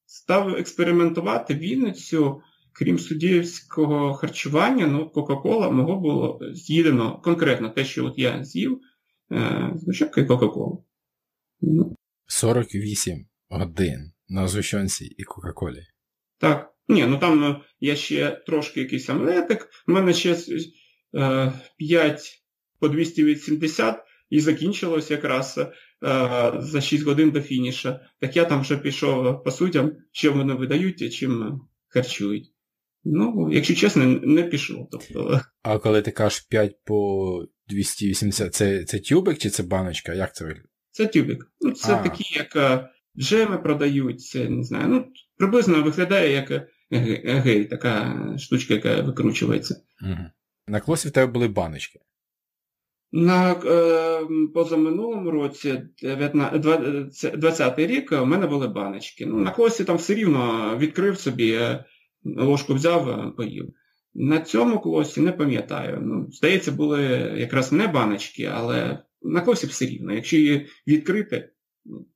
став 0.05 0.55
експериментувати 0.55 1.55
Вінницю, 1.55 2.41
крім 2.71 2.99
суддівського 2.99 4.13
харчування, 4.13 4.87
ну, 4.87 5.09
Кока-Кола 5.09 5.69
мого 5.69 5.99
було 5.99 6.39
з'їдено 6.53 7.21
конкретно 7.21 7.69
те, 7.69 7.85
що 7.85 8.05
от 8.05 8.13
я 8.17 8.43
з'їв, 8.43 8.81
звичайно, 9.75 10.27
Кока-Кола. 10.27 10.77
48 12.27 13.25
годин 13.49 14.11
на 14.29 14.47
зущенці 14.47 15.05
і 15.05 15.23
Кока-Колі. 15.23 15.83
Так. 16.37 16.73
Ні, 16.89 17.05
ну 17.05 17.17
там 17.17 17.39
ну, 17.39 17.61
я 17.79 17.95
ще 17.95 18.31
трошки 18.45 18.79
якийсь 18.79 19.09
омлетик, 19.09 19.69
у 19.87 19.91
мене 19.91 20.13
ще 20.13 20.37
е, 21.15 21.53
5 21.77 22.43
по 22.79 22.89
280 22.89 24.03
і 24.29 24.39
закінчилось 24.39 25.11
якраз 25.11 25.57
е, 25.57 25.67
за 26.59 26.81
6 26.81 27.03
годин 27.03 27.31
до 27.31 27.41
фініша. 27.41 27.99
Так 28.19 28.35
я 28.35 28.45
там 28.45 28.61
вже 28.61 28.77
пішов 28.77 29.43
по 29.43 29.51
суддям, 29.51 29.91
що 30.11 30.33
вони 30.33 30.53
видають 30.53 31.01
і 31.01 31.09
чим 31.09 31.61
харчують. 31.87 32.53
Ну, 33.03 33.49
якщо 33.51 33.75
чесно, 33.75 34.05
не 34.05 34.43
пішов. 34.43 34.87
Тобто... 34.91 35.41
А 35.61 35.77
коли 35.77 36.01
ти 36.01 36.11
кажеш 36.11 36.39
5 36.39 36.75
по 36.85 37.45
280, 37.67 38.53
це 38.53 38.83
це 38.83 38.99
тюбик 38.99 39.37
чи 39.37 39.49
це 39.49 39.63
баночка? 39.63 40.13
Як 40.13 40.35
це 40.35 40.43
виглядає? 40.43 40.69
Це 40.91 41.07
тюбик. 41.07 41.51
Ну, 41.61 41.71
Це 41.71 41.93
а. 41.93 42.03
такі, 42.03 42.35
як 42.35 42.55
е, 42.55 42.89
джеми 43.19 43.57
продають, 43.57 44.31
не 44.49 44.63
знаю. 44.63 44.87
Ну, 44.87 45.05
приблизно 45.37 45.83
виглядає 45.83 46.31
як 46.33 46.51
е, 46.51 46.67
гель, 47.23 47.63
така 47.63 48.17
штучка, 48.39 48.73
яка 48.73 49.01
викручується. 49.01 49.81
Угу. 50.01 50.25
На 50.67 50.79
клосі 50.79 51.07
в 51.07 51.11
тебе 51.11 51.31
були 51.31 51.47
баночки. 51.47 51.99
На 53.11 53.51
е, 53.51 54.27
позаминулому 54.53 55.31
році, 55.31 55.81
20 57.33 57.79
й 57.79 57.87
рік, 57.87 58.11
у 58.11 58.25
мене 58.25 58.47
були 58.47 58.67
баночки. 58.67 59.25
Ну, 59.25 59.37
На 59.39 59.51
клосі 59.51 59.83
там 59.83 59.97
все 59.97 60.13
рівно 60.13 60.73
відкрив 60.77 61.19
собі, 61.19 61.51
е, 61.51 61.85
ложку 62.23 62.73
взяв, 62.73 63.09
е, 63.09 63.31
поїв. 63.37 63.73
На 64.13 64.39
цьому 64.39 64.79
клосі 64.79 65.21
не 65.21 65.31
пам'ятаю. 65.31 65.99
Ну, 66.01 66.27
Здається, 66.31 66.71
були 66.71 67.01
якраз 67.37 67.71
не 67.71 67.87
баночки, 67.87 68.51
але 68.53 68.99
на 69.21 69.41
клосі 69.41 69.67
все 69.67 69.85
рівно. 69.85 70.13
Якщо 70.13 70.37
її 70.37 70.67
відкрити, 70.87 71.49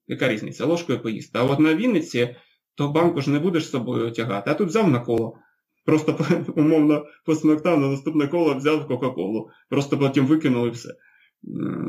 яка 0.07 0.27
різниця, 0.27 0.65
ложкою 0.65 1.01
поїсти. 1.01 1.39
А 1.39 1.43
от 1.43 1.59
на 1.59 1.75
Вінниці 1.75 2.35
то 2.75 2.87
банку 2.87 3.21
ж 3.21 3.29
не 3.29 3.39
будеш 3.39 3.65
з 3.65 3.69
собою 3.69 4.11
тягати, 4.11 4.51
а 4.51 4.53
тут 4.53 4.69
взяв 4.69 4.91
на 4.91 4.99
коло. 4.99 5.37
Просто 5.85 6.25
умовно 6.55 7.05
посмоктав 7.25 7.79
на 7.79 7.87
наступне 7.87 8.27
коло 8.27 8.55
взяв 8.55 8.87
Кока-Колу. 8.87 9.49
Просто 9.69 9.97
потім 9.97 10.25
викинув 10.25 10.67
і 10.67 10.69
все. 10.69 10.89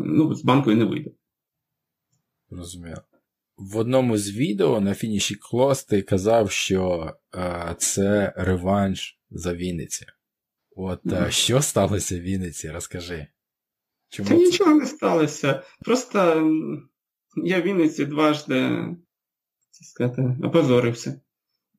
Ну, 0.04 0.34
з 0.34 0.44
банкою 0.44 0.76
не 0.76 0.84
вийде. 0.84 1.10
Розумію. 2.50 2.96
В 3.56 3.76
одному 3.76 4.18
з 4.18 4.30
відео 4.30 4.80
на 4.80 4.94
фініші 4.94 5.34
Клос 5.34 5.84
ти 5.84 6.02
казав, 6.02 6.50
що 6.50 7.12
е, 7.34 7.74
це 7.78 8.32
реванш 8.36 9.20
за 9.30 9.54
Вінниці. 9.54 10.06
От 10.76 11.04
mm. 11.04 11.30
що 11.30 11.62
сталося 11.62 12.16
в 12.16 12.20
Вінниці, 12.20 12.70
розкажи. 12.70 13.26
Чому 14.08 14.28
Та 14.28 14.34
це? 14.34 14.40
нічого 14.40 14.74
не 14.74 14.86
сталося. 14.86 15.62
Просто 15.80 16.50
я 17.36 17.60
в 17.60 17.62
Вінниці 17.62 18.04
дважди 18.04 18.86
сказати, 19.70 20.36
опозорився. 20.44 21.20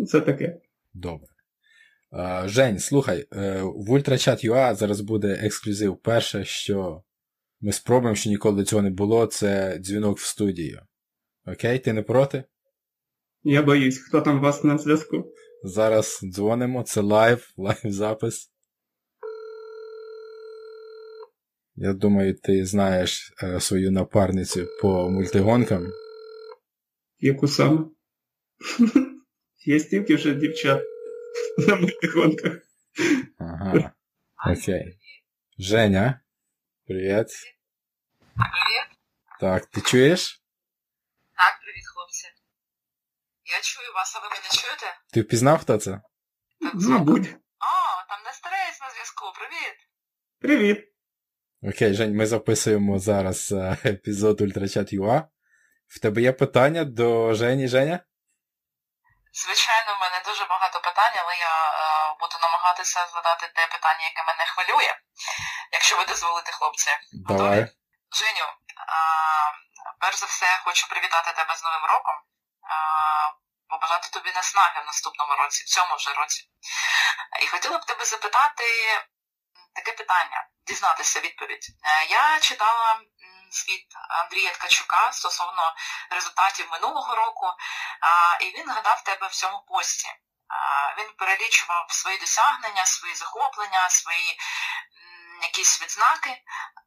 це 0.06 0.20
таке. 0.20 0.60
Добре. 0.94 1.28
Жень, 2.44 2.78
слухай, 2.78 3.26
е, 3.32 3.62
в 3.62 3.90
UltraChat.ua 3.90 4.74
зараз 4.74 5.00
буде 5.00 5.40
ексклюзив. 5.42 5.96
Перше, 5.96 6.44
що 6.44 7.02
ми 7.60 7.72
спробуємо, 7.72 8.16
що 8.16 8.30
ніколи 8.30 8.56
до 8.56 8.64
цього 8.64 8.82
не 8.82 8.90
було, 8.90 9.26
це 9.26 9.78
дзвінок 9.78 10.18
в 10.18 10.24
студію. 10.26 10.80
Окей, 11.46 11.78
ти 11.78 11.92
не 11.92 12.02
проти? 12.02 12.44
Я 13.44 13.62
боюсь, 13.62 13.98
хто 13.98 14.20
там 14.20 14.38
у 14.38 14.40
вас 14.40 14.64
на 14.64 14.78
зв'язку? 14.78 15.32
Зараз 15.64 16.20
дзвонимо, 16.22 16.82
це 16.82 17.00
live, 17.00 17.52
live 17.56 17.80
запис. 17.84 18.51
Я 21.74 21.92
думаю, 21.92 22.34
ти 22.34 22.66
знаєш 22.66 23.32
е, 23.42 23.60
свою 23.60 23.90
напарницю 23.90 24.68
по 24.82 25.10
мультигонкам. 25.10 25.92
Яку 27.18 27.48
саме? 27.48 27.80
Є 29.66 29.80
стільки 29.80 30.14
вже 30.14 30.34
дівчат 30.34 30.82
на 31.68 31.76
мультигонках. 31.76 32.52
Ага. 33.38 33.92
Окей. 34.46 34.98
Женя. 35.58 36.20
Привіт. 36.86 37.26
Привіт. 38.18 38.88
Так, 39.40 39.66
ти 39.66 39.80
чуєш? 39.80 40.42
Так, 41.36 41.60
привіт, 41.62 41.84
хлопці. 41.94 42.26
Я 43.44 43.60
чую 43.62 43.92
вас, 43.94 44.16
а 44.16 44.18
ви 44.18 44.28
мене 44.28 44.48
чуєте? 44.50 44.86
Ти 45.12 45.20
впізнав, 45.20 45.60
хто 45.60 45.78
це? 45.78 45.90
Так, 46.60 46.74
Мабуть. 46.74 47.26
О, 47.28 48.06
там 48.08 48.18
не 48.24 48.32
старець 48.32 48.80
на 48.80 48.90
зв'язку. 48.90 49.24
Привіт. 49.38 49.76
Привіт. 50.40 50.91
Окей, 51.70 51.94
Жень, 51.94 52.16
ми 52.16 52.26
записуємо 52.26 52.98
зараз 52.98 53.52
е, 53.52 53.78
епізод 53.94 54.40
Ультрачат 54.40 54.92
ЮА. 54.92 55.18
В 55.94 55.96
тебе 56.02 56.20
є 56.22 56.32
питання 56.32 56.84
до 56.84 57.34
Жені 57.34 57.68
Женя? 57.68 57.98
Звичайно, 59.44 59.90
в 59.96 60.00
мене 60.04 60.18
дуже 60.28 60.44
багато 60.44 60.80
питань, 60.80 61.16
але 61.22 61.34
я 61.50 61.54
е, 61.70 61.74
буду 62.20 62.36
намагатися 62.42 63.00
задати 63.14 63.44
те 63.56 63.66
питання, 63.74 64.04
яке 64.10 64.22
мене 64.30 64.44
хвилює. 64.52 64.92
Якщо 65.72 65.96
ви 65.98 66.04
дозволите, 66.04 66.52
хлопці. 66.52 66.90
Давай. 67.12 67.60
Женю, 68.18 68.46
е, 68.48 69.02
перш 70.00 70.16
за 70.20 70.26
все, 70.26 70.46
хочу 70.64 70.88
привітати 70.88 71.30
тебе 71.32 71.54
з 71.56 71.62
Новим 71.64 71.84
роком. 71.92 72.16
Е, 72.16 72.76
побажати 73.72 74.06
тобі 74.14 74.30
наснаги 74.38 74.80
в 74.82 74.86
наступному 74.86 75.32
році, 75.42 75.64
в 75.64 75.68
цьому 75.74 75.92
вже 75.96 76.10
році. 76.20 76.40
І 77.42 77.46
хотіла 77.46 77.78
б 77.78 77.84
тебе 77.84 78.04
запитати 78.04 78.64
таке 79.74 79.92
питання, 79.92 80.48
дізнатися 80.66 81.20
відповідь. 81.20 81.66
Е, 81.84 82.04
я 82.04 82.40
читала 82.40 83.00
звіт 83.50 83.86
Андрія 84.22 84.50
Ткачука 84.50 85.12
стосовно 85.12 85.74
результатів 86.10 86.68
минулого 86.70 87.14
року, 87.14 87.52
і 88.40 88.44
він 88.44 88.70
гадав 88.70 89.02
тебе 89.02 89.26
в 89.26 89.34
цьому 89.34 89.64
пості. 89.68 90.08
Він 90.98 91.12
перелічував 91.18 91.86
свої 91.90 92.18
досягнення, 92.18 92.86
свої 92.86 93.14
захоплення, 93.14 93.88
свої 93.88 94.38
якісь 95.42 95.82
відзнаки, 95.82 96.42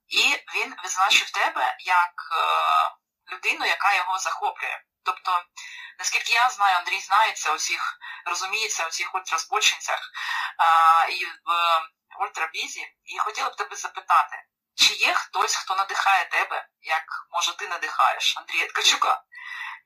і 0.08 0.44
він 0.56 0.76
відзначив 0.84 1.32
тебе 1.32 1.76
як 1.80 2.14
е, 2.32 3.34
людину, 3.34 3.66
яка 3.66 3.94
його 3.94 4.20
захоплює. 4.20 4.80
Тобто, 5.04 5.44
наскільки 6.00 6.34
я 6.34 6.50
знаю, 6.50 6.78
Андрій 6.78 7.00
знається 7.00 7.54
усіх, 7.54 7.98
розуміється 8.26 8.88
у 8.88 8.90
цих 8.90 9.16
ультраспольчинцях 9.16 10.00
і 11.10 11.26
ультрабізі, 12.22 12.84
і 13.06 13.20
хотіла 13.20 13.50
б 13.50 13.56
тебе 13.56 13.76
запитати, 13.76 14.36
чи 14.76 14.94
є 14.94 15.14
хтось, 15.14 15.56
хто 15.56 15.76
надихає 15.76 16.26
тебе, 16.26 16.68
як 16.82 17.06
може 17.34 17.58
ти 17.58 17.68
надихаєш 17.68 18.38
Андрія 18.38 18.68
Ткачука, 18.68 19.22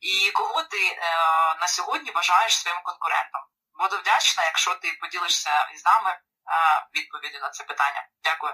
і 0.01 0.32
кого 0.32 0.63
ти 0.63 0.77
е, 0.77 0.97
на 1.61 1.67
сьогодні 1.67 2.11
вважаєш 2.11 2.57
своїм 2.57 2.82
конкурентом? 2.84 3.41
Буду 3.80 4.01
вдячна, 4.01 4.43
якщо 4.43 4.75
ти 4.75 4.88
поділишся 5.01 5.49
із 5.75 5.86
нами 5.86 6.11
е, 6.11 6.19
відповіді 6.95 7.39
на 7.41 7.49
це 7.49 7.63
питання. 7.63 8.01
Дякую. 8.23 8.53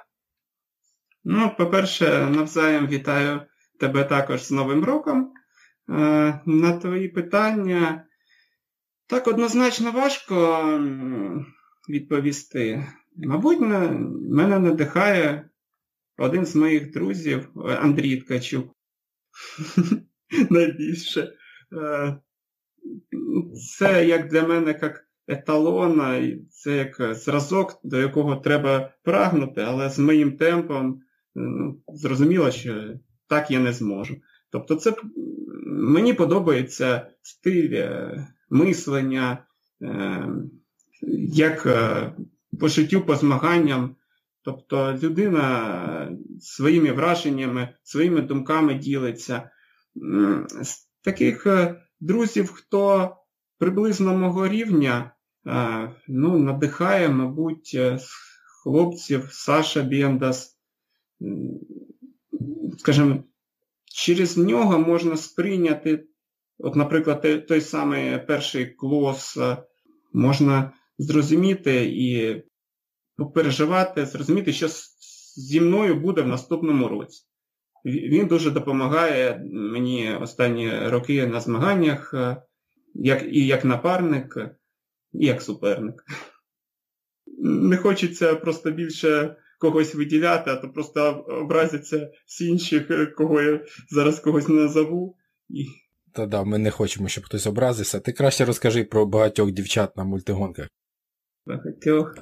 Ну, 1.23 1.55
по-перше, 1.55 2.05
навзаєм 2.09 2.87
вітаю 2.87 3.47
тебе 3.79 4.03
також 4.03 4.43
з 4.43 4.51
Новим 4.51 4.85
роком. 4.85 5.33
На 6.45 6.79
твої 6.81 7.09
питання 7.09 8.05
так 9.07 9.27
однозначно 9.27 9.91
важко 9.91 10.63
відповісти. 11.89 12.87
Мабуть, 13.17 13.59
мене 13.59 14.59
надихає 14.59 15.49
один 16.17 16.45
з 16.45 16.55
моїх 16.55 16.91
друзів, 16.91 17.49
Андрій 17.81 18.17
Ткачук. 18.17 18.75
Найбільше. 20.49 21.33
Е, 21.73 22.17
це 23.77 24.05
як 24.05 24.27
для 24.27 24.47
мене 24.47 24.79
як 24.81 25.07
еталон, 25.27 26.01
це 26.49 26.77
як 26.77 27.15
зразок, 27.15 27.79
до 27.83 27.99
якого 27.99 28.35
треба 28.35 28.93
прагнути, 29.03 29.61
але 29.61 29.89
з 29.89 29.99
моїм 29.99 30.37
темпом 30.37 31.01
ну, 31.35 31.81
зрозуміло, 31.87 32.51
що 32.51 32.93
так 33.27 33.51
я 33.51 33.59
не 33.59 33.73
зможу. 33.73 34.15
Тобто, 34.49 34.75
це 34.75 34.93
мені 35.65 36.13
подобається 36.13 37.07
стиль 37.21 37.73
е, 37.73 38.27
мислення, 38.49 39.45
е, 39.81 40.27
як 41.33 41.67
по 42.59 42.67
життю, 42.67 43.01
по 43.01 43.15
змаганням. 43.15 43.95
Тобто 44.41 44.99
людина 45.03 46.17
своїми 46.39 46.91
враженнями, 46.91 47.69
своїми 47.83 48.21
думками 48.21 48.73
ділиться. 48.73 49.49
З 50.61 50.87
таких 51.01 51.47
е, 51.47 51.81
друзів, 51.99 52.51
хто 52.51 53.15
приблизно 53.57 54.17
мого 54.17 54.47
рівня, 54.47 55.11
е, 55.47 55.91
ну, 56.07 56.37
надихає, 56.39 57.09
мабуть, 57.09 57.71
е, 57.75 57.99
хлопців 58.63 59.29
Саша 59.31 59.83
Бендас. 59.83 60.57
Скажімо, 62.77 63.23
через 63.85 64.37
нього 64.37 64.79
можна 64.79 65.17
сприйняти, 65.17 66.07
от, 66.59 66.75
наприклад, 66.75 67.47
той 67.47 67.61
самий 67.61 68.19
перший 68.19 68.65
клос, 68.65 69.37
можна 70.13 70.71
зрозуміти 70.97 71.85
і 71.85 72.43
попереживати, 73.17 74.05
зрозуміти, 74.05 74.53
що 74.53 74.67
зі 75.35 75.61
мною 75.61 75.95
буде 75.95 76.21
в 76.21 76.27
наступному 76.27 76.87
році. 76.87 77.23
Він 77.85 78.27
дуже 78.27 78.51
допомагає 78.51 79.41
мені 79.51 80.15
останні 80.15 80.87
роки 80.87 81.27
на 81.27 81.39
змаганнях, 81.39 82.13
е, 82.13 82.41
як, 82.93 83.23
і 83.23 83.45
як 83.45 83.65
напарник, 83.65 84.37
і 85.13 85.25
як 85.25 85.41
суперник. 85.41 86.03
Не 87.41 87.77
хочеться 87.77 88.35
просто 88.35 88.71
більше 88.71 89.35
когось 89.59 89.95
виділяти, 89.95 90.51
а 90.51 90.55
то 90.55 90.69
просто 90.69 91.11
образяться 91.27 92.11
всі 92.25 92.47
інші, 92.47 92.87
кого 93.17 93.41
я 93.41 93.65
зараз 93.89 94.19
когось 94.19 94.47
назову. 94.47 95.17
І... 95.49 95.65
Та 96.13 96.25
да, 96.25 96.43
ми 96.43 96.57
не 96.57 96.71
хочемо, 96.71 97.07
щоб 97.07 97.25
хтось 97.25 97.47
образився. 97.47 97.99
Ти 97.99 98.11
краще 98.11 98.45
розкажи 98.45 98.83
про 98.83 99.05
багатьох 99.05 99.51
дівчат 99.51 99.97
на 99.97 100.03
мультигонках. 100.03 100.67
Багатьох. 101.45 102.15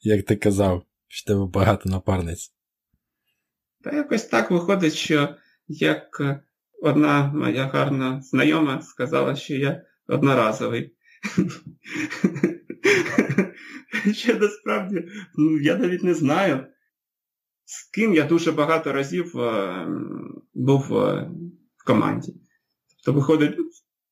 Як 0.00 0.26
ти 0.26 0.36
казав, 0.36 0.82
що 1.08 1.26
тебе 1.26 1.46
багато 1.46 1.88
напарниць. 1.88 2.54
Та 3.84 3.96
якось 3.96 4.24
так 4.24 4.50
виходить, 4.50 4.94
що 4.94 5.34
як 5.68 6.22
одна 6.82 7.32
моя 7.32 7.66
гарна 7.66 8.22
знайома 8.22 8.82
сказала, 8.82 9.36
що 9.36 9.54
я 9.54 9.82
одноразовий. 10.06 10.96
Ще 14.12 14.34
насправді, 14.34 15.08
ну, 15.34 15.60
я 15.60 15.76
навіть 15.76 16.02
не 16.02 16.14
знаю, 16.14 16.66
з 17.64 17.90
ким 17.90 18.14
я 18.14 18.24
дуже 18.24 18.52
багато 18.52 18.92
разів 18.92 19.40
е, 19.40 19.86
був 20.54 20.96
е, 20.96 21.30
в 21.76 21.86
команді. 21.86 22.34
Тобто, 23.04 23.20
виходить, 23.20 23.56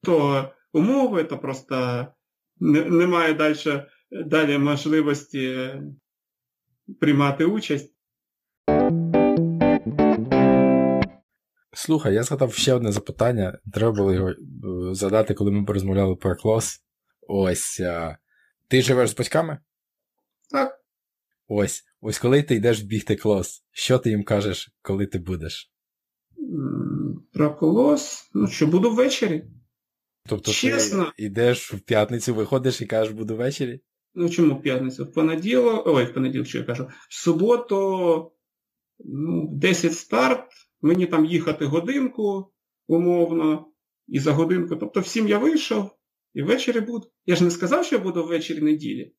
то 0.02 0.48
умови, 0.72 1.24
то 1.24 1.38
просто 1.38 2.06
немає 2.60 3.34
далі 3.34 3.82
далі 4.10 4.58
можливості 4.58 5.72
приймати 7.00 7.44
участь. 7.44 7.94
Слухай, 11.72 12.14
я 12.14 12.22
згадав 12.22 12.54
ще 12.54 12.74
одне 12.74 12.92
запитання. 12.92 13.58
Треба 13.72 13.92
було 13.92 14.14
його 14.14 14.30
е, 14.30 14.34
задати, 14.94 15.34
коли 15.34 15.50
ми 15.50 15.64
порозмовляли 15.64 16.16
про 16.16 16.36
клас. 16.36 16.84
Ось. 17.28 17.82
Ти 18.68 18.82
живеш 18.82 19.10
з 19.10 19.16
батьками? 19.16 19.58
Так. 20.50 20.80
Ось. 21.48 21.84
Ось 22.00 22.18
коли 22.18 22.42
ти 22.42 22.54
йдеш 22.54 22.80
бігти 22.80 23.16
клас, 23.16 23.64
що 23.70 23.98
ти 23.98 24.10
їм 24.10 24.24
кажеш, 24.24 24.70
коли 24.82 25.06
ти 25.06 25.18
будеш? 25.18 25.72
Про 27.32 27.54
колос? 27.54 28.30
Ну, 28.34 28.46
що 28.46 28.66
буду 28.66 28.94
ввечері. 28.94 29.44
Тобто 30.28 30.52
Чесно? 30.52 31.12
ти 31.16 31.24
йдеш 31.24 31.72
в 31.72 31.80
п'ятницю, 31.80 32.34
виходиш 32.34 32.80
і 32.80 32.86
кажеш, 32.86 33.14
буду 33.14 33.36
ввечері? 33.36 33.80
Ну 34.14 34.28
чому 34.28 34.54
в 34.54 34.62
п'ятницю? 34.62 35.04
В 35.04 35.12
понеділок, 35.12 35.86
ой, 35.86 36.04
в 36.04 36.14
понеділок, 36.14 36.46
що 36.46 36.58
я 36.58 36.64
кажу, 36.64 36.88
в 37.10 37.14
суботу, 37.14 38.32
ну, 38.98 39.48
10 39.52 39.94
старт, 39.94 40.44
мені 40.82 41.06
там 41.06 41.24
їхати 41.24 41.64
годинку, 41.64 42.52
умовно, 42.86 43.72
і 44.08 44.18
за 44.18 44.32
годинку. 44.32 44.76
Тобто 44.76 45.00
всім 45.00 45.28
я 45.28 45.38
вийшов 45.38 45.90
і 46.34 46.42
ввечері 46.42 46.80
буду. 46.80 47.10
Я 47.26 47.36
ж 47.36 47.44
не 47.44 47.50
сказав, 47.50 47.84
що 47.84 47.96
я 47.96 48.02
буду 48.02 48.26
ввечері 48.26 48.60
неділі. 48.60 49.14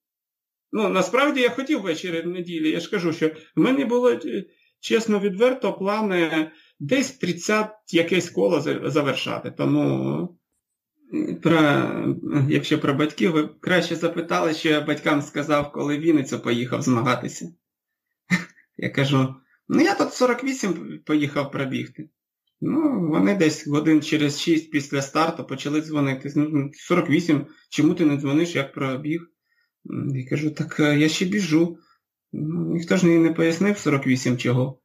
Ну, 0.72 0.89
насправді 0.89 1.41
я 1.41 1.49
хотів 1.49 1.82
ввечері 1.82 2.24
неділі. 2.24 2.70
Я 2.70 2.80
ж 2.80 2.89
кажу, 2.89 3.14
що 3.14 3.28
в 3.28 3.60
мене 3.60 3.86
було, 3.86 4.12
е, 4.12 4.45
чесно, 4.80 5.20
відверто, 5.20 5.74
плани 5.74 6.51
десь 6.80 7.12
30 7.12 7.72
якесь 7.93 8.30
коло 8.30 8.62
завершати. 8.89 9.51
Тому 9.51 10.39
про, 11.43 12.16
якщо 12.49 12.80
про 12.80 12.93
батьків, 12.93 13.32
ви 13.32 13.49
краще 13.60 13.95
запитали, 13.95 14.53
що 14.53 14.70
я 14.70 14.82
батькам 14.82 15.22
сказав, 15.22 15.72
коли 15.72 15.97
Вінницю 15.97 16.39
поїхав 16.39 16.82
змагатися. 16.82 17.53
Я 18.78 18.89
кажу, 18.89 19.36
ну 19.68 19.82
я 19.82 19.95
тут 19.95 20.14
48 20.14 20.99
поїхав 21.05 21.51
пробігти. 21.51 22.10
Ну, 22.62 23.07
вони 23.10 23.36
десь 23.36 23.68
годин 23.68 24.01
через 24.01 24.41
6 24.41 24.72
після 24.72 25.01
старту 25.01 25.45
почали 25.45 25.82
дзвонити. 25.82 26.30
48, 26.74 27.38
ну, 27.38 27.47
чому 27.70 27.93
ти 27.93 28.05
не 28.05 28.18
дзвониш, 28.18 28.55
як 28.55 28.74
пробіг? 28.74 29.22
Я 30.14 30.30
кажу, 30.30 30.51
так 30.51 30.80
е, 30.80 30.99
я 30.99 31.10
ще 31.10 31.26
біжу. 31.26 31.78
Ну, 32.34 32.74
Ніхто 32.74 32.97
ж 32.97 33.05
мені 33.05 33.18
не 33.18 33.34
пояснив 33.34 33.78
48 33.78 34.38
чого. 34.38 34.82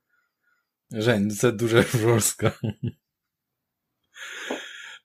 Жень, 0.91 1.31
це 1.31 1.53
дуже 1.53 1.83
жорстко. 1.83 2.53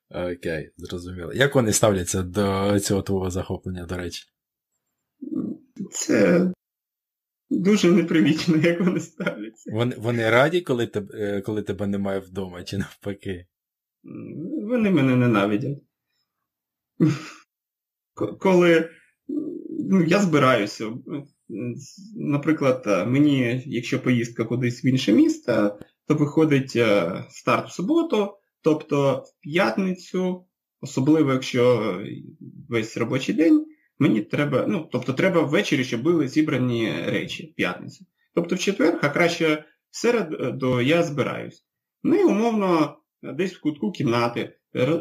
Окей, 0.10 0.72
зрозуміло. 0.78 1.34
Як 1.34 1.56
вони 1.56 1.74
ставляться 1.74 2.24
до 2.24 2.80
цього 2.80 3.02
твого 3.02 3.30
захоплення, 3.30 3.86
до 3.86 3.98
речі? 3.98 4.24
Це 5.92 6.52
дуже 7.50 7.92
непривічно, 7.92 8.58
як 8.58 8.82
вони 8.82 9.00
ставляться. 9.00 9.72
Вони 9.74 9.96
вони 9.98 10.30
раді, 10.30 10.62
коли 10.62 10.88
тебе, 10.88 11.42
коли 11.42 11.62
тебе 11.62 11.88
немає 11.88 12.20
вдома, 12.20 12.64
чи 12.64 12.78
навпаки? 12.78 13.46
Вони 14.64 14.90
мене 14.90 15.16
ненавидять. 15.16 15.78
Коли 18.40 18.90
ну, 19.90 20.04
я 20.04 20.20
збираюся. 20.20 20.94
Наприклад, 22.16 22.84
мені, 23.08 23.64
якщо 23.66 24.04
поїздка 24.04 24.46
кудись 24.46 24.86
в 24.86 24.88
інше 24.88 25.14
місто, 25.14 25.80
то 26.08 26.16
виходить 26.16 26.74
е, 26.76 27.12
старт 27.30 27.70
в 27.70 27.74
суботу. 27.74 28.39
Тобто 28.62 29.24
в 29.26 29.42
п'ятницю, 29.42 30.46
особливо 30.82 31.34
якщо 31.34 31.96
весь 32.70 32.98
робочий 32.98 33.36
день, 33.36 33.66
мені 34.00 34.22
треба, 34.22 34.66
ну, 34.68 34.90
тобто 34.92 35.14
треба 35.14 35.42
ввечері, 35.42 35.84
щоб 35.84 36.02
були 36.02 36.28
зібрані 36.28 36.94
речі 37.06 37.52
в 37.54 37.56
п'ятницю. 37.56 38.06
Тобто 38.36 38.56
в 38.56 38.60
четвер, 38.60 39.00
а 39.02 39.10
краще 39.10 39.66
в 39.92 39.98
середу 39.98 40.82
я 40.82 41.04
збираюсь. 41.04 41.66
Ну 42.04 42.16
і 42.16 42.24
умовно, 42.24 42.98
десь 43.22 43.54
в 43.54 43.62
кутку 43.62 43.92
кімнати 43.92 44.56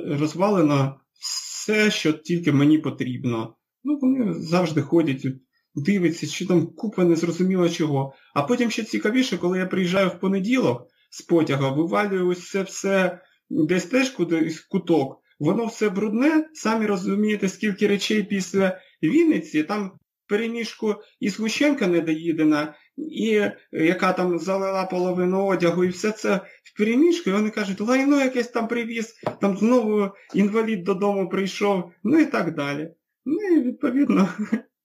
розвалено 0.07 1.01
все, 1.21 1.91
що 1.91 2.13
тільки 2.13 2.53
мені 2.53 2.79
потрібно. 2.79 3.55
Ну, 3.85 3.99
вони 4.03 4.35
завжди 4.35 4.83
ходять, 4.83 5.27
дивляться, 5.75 6.27
що 6.27 6.47
там 6.47 6.67
купа 6.67 7.05
незрозуміло 7.05 7.69
чого. 7.69 8.15
А 8.35 8.43
потім 8.43 8.71
ще 8.71 8.85
цікавіше, 8.85 9.39
коли 9.39 9.59
я 9.59 9.67
приїжджаю 9.67 10.09
в 10.09 10.21
понеділок 10.21 10.87
з 11.11 11.23
потяга, 11.23 11.71
вивалюю 11.71 12.29
ось 12.29 12.51
це 12.51 12.63
все 12.63 13.21
десь 13.51 13.85
теж 13.85 14.11
кудись 14.11 14.61
куток, 14.61 15.23
воно 15.39 15.67
все 15.67 15.91
брудне, 15.91 16.49
самі 16.55 16.87
розумієте, 16.87 17.49
скільки 17.49 17.87
речей 17.87 18.23
після 18.23 18.81
Вінниці, 19.03 19.63
там 19.63 19.93
переміжку 20.29 20.95
і 21.21 21.29
згущенка 21.29 21.87
недоїдена, 21.87 22.75
і 22.97 23.35
е, 23.35 23.57
яка 23.73 24.13
там 24.13 24.39
залила 24.39 24.85
половину 24.85 25.47
одягу, 25.47 25.85
і 25.85 25.89
все 25.89 26.11
це 26.11 26.37
в 26.65 26.79
переміжку, 26.79 27.31
і 27.31 27.33
вони 27.33 27.51
кажуть, 27.51 27.81
лайно 27.81 28.21
якесь 28.21 28.49
там 28.49 28.69
привіз, 28.69 29.15
там 29.41 29.57
знову 29.57 30.11
інвалід 30.35 30.85
додому 30.85 31.29
прийшов, 31.29 31.93
ну 32.05 32.19
і 32.19 32.27
так 32.27 32.55
далі. 32.55 32.91
Ну 33.25 33.41
і 33.43 33.63
відповідно 33.63 34.29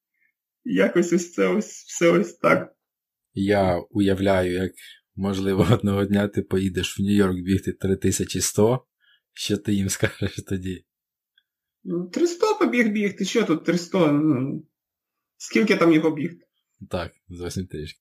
якось 0.64 1.14
ось 1.14 1.34
це 1.34 1.47
ось 1.47 1.84
все 1.88 2.09
ось 2.09 2.34
так. 2.34 2.74
Я 3.34 3.78
уявляю, 3.89 4.53
як, 4.53 4.72
можливо, 5.16 5.68
одного 5.72 6.05
дня 6.05 6.28
ти 6.28 6.41
поїдеш 6.41 6.99
в 6.99 7.01
Нью-Йорк 7.01 7.43
бігти 7.43 7.74
3100, 7.74 8.86
що 9.34 9.57
ти 9.57 9.74
їм 9.74 9.89
скажеш 9.89 10.36
тоді? 10.47 10.86
Ну, 11.84 12.07
300 12.07 12.53
побіг 12.53 12.91
бігти, 12.91 13.26
що 13.26 13.43
тут 13.43 13.66
300? 13.66 14.11
Ну, 14.11 14.66
скільки 15.38 15.76
там 15.76 15.93
його 15.93 16.11
бігти? 16.11 16.45
Так, 16.89 17.11
зовсім 17.30 17.68
трішки. 17.68 17.99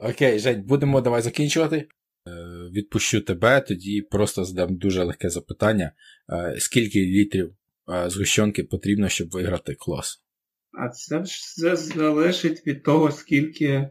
Окей, 0.00 0.38
Жень, 0.38 0.62
будемо 0.62 1.00
давай 1.00 1.22
закінчувати. 1.22 1.76
Е, 1.76 2.30
Відпущу 2.72 3.20
тебе, 3.20 3.60
тоді 3.60 4.02
просто 4.02 4.44
задам 4.44 4.76
дуже 4.76 5.04
легке 5.04 5.30
запитання. 5.30 5.92
Е, 6.32 6.56
Скільки 6.58 7.00
літрів 7.00 7.54
е, 7.88 8.10
згущенки 8.10 8.64
потрібно, 8.64 9.08
щоб 9.08 9.30
виграти 9.30 9.74
клас? 9.74 10.24
А 10.72 10.88
це 10.88 11.24
ж 11.24 11.24
все 11.24 11.76
залежить 11.76 12.66
від 12.66 12.82
того, 12.82 13.12
скільки 13.12 13.88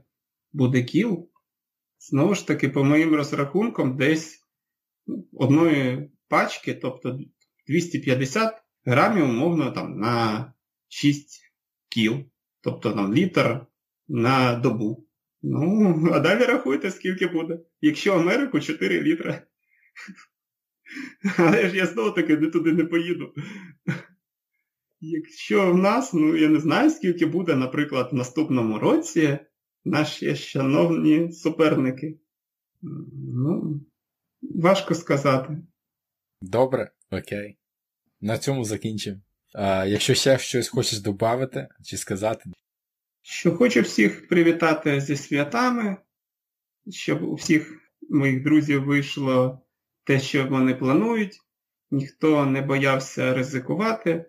буде 0.53 0.83
кіл. 0.83 1.28
Знову 2.09 2.35
ж 2.35 2.47
таки, 2.47 2.69
по 2.69 2.83
моїм 2.83 3.15
розрахункам, 3.15 3.97
десь 3.97 4.45
одної 5.33 6.11
пачки, 6.27 6.73
тобто 6.73 7.19
250 7.67 8.63
грамів, 8.85 9.23
умовно, 9.23 9.71
там, 9.71 9.99
на 9.99 10.53
6 10.87 11.41
кіл. 11.89 12.17
Тобто 12.61 12.91
там 12.91 13.13
літр 13.13 13.65
на 14.07 14.55
добу. 14.55 15.07
Ну, 15.41 16.09
а 16.13 16.19
далі 16.19 16.43
рахуйте, 16.43 16.91
скільки 16.91 17.27
буде. 17.27 17.59
Якщо 17.81 18.13
Америку 18.13 18.59
4 18.59 19.01
літри. 19.01 19.41
Але 21.37 21.69
ж 21.69 21.77
я 21.77 21.85
знову 21.85 22.11
таки 22.11 22.37
туди 22.37 22.73
не 22.73 22.85
поїду. 22.85 23.33
Якщо 24.99 25.71
в 25.71 25.77
нас, 25.77 26.13
ну 26.13 26.35
я 26.35 26.49
не 26.49 26.59
знаю, 26.59 26.89
скільки 26.89 27.25
буде, 27.25 27.55
наприклад, 27.55 28.09
в 28.11 28.15
наступному 28.15 28.79
році 28.79 29.39
наші 29.85 30.35
шановні 30.35 31.31
суперники. 31.31 32.19
Ну, 32.81 33.81
важко 34.41 34.95
сказати. 34.95 35.57
Добре, 36.41 36.91
окей. 37.11 37.57
На 38.21 38.37
цьому 38.37 38.63
закінчимо. 38.63 39.21
А, 39.53 39.85
якщо 39.85 40.13
ще 40.13 40.37
щось 40.37 40.67
хочеш 40.67 40.99
додати 40.99 41.67
чи 41.83 41.97
сказати, 41.97 42.49
Що 43.21 43.55
хочу 43.55 43.81
всіх 43.81 44.27
привітати 44.27 45.01
зі 45.01 45.15
святами, 45.15 45.97
щоб 46.89 47.23
у 47.23 47.33
всіх 47.33 47.79
моїх 48.09 48.43
друзів 48.43 48.85
вийшло 48.85 49.61
те, 50.03 50.19
що 50.19 50.47
вони 50.47 50.75
планують. 50.75 51.39
Ніхто 51.91 52.45
не 52.45 52.61
боявся 52.61 53.33
ризикувати, 53.33 54.25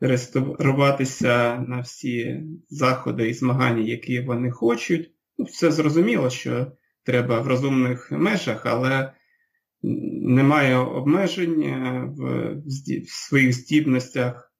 реєструватися 0.00 1.64
на 1.68 1.80
всі 1.80 2.42
заходи 2.68 3.28
і 3.28 3.34
змагання, 3.34 3.82
які 3.82 4.20
вони 4.20 4.50
хочуть. 4.50 5.10
Ну, 5.38 5.44
Все 5.44 5.70
зрозуміло, 5.70 6.30
що 6.30 6.72
треба 7.04 7.40
в 7.40 7.46
розумних 7.46 8.12
межах, 8.12 8.66
але 8.66 9.12
немає 9.82 10.76
обмежень 10.76 11.62
е, 11.62 12.04
в, 12.16 12.52
в 13.04 13.10
своїх 13.10 13.52
здібностях, 13.52 14.52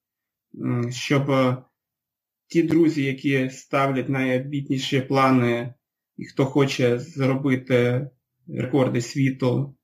щоб 0.90 1.32
ті 2.46 2.62
друзі, 2.62 3.04
які 3.04 3.50
ставлять 3.50 4.08
найобітніші 4.08 5.00
плани, 5.00 5.74
і 6.16 6.24
хто 6.24 6.46
хоче 6.46 6.98
зробити 6.98 8.08
рекорди 8.48 9.00
світу, 9.00 9.76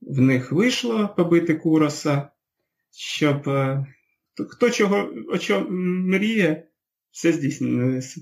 в 0.00 0.20
них 0.20 0.52
вийшло 0.52 1.14
побити 1.16 1.54
куроса, 1.54 2.30
щоб 2.90 3.48
е, 3.48 3.86
хто 4.48 4.70
чого 4.70 5.10
о 5.28 5.38
чому 5.38 5.66
мріє, 5.70 6.68
все 7.10 7.32
здійснилося. 7.32 8.20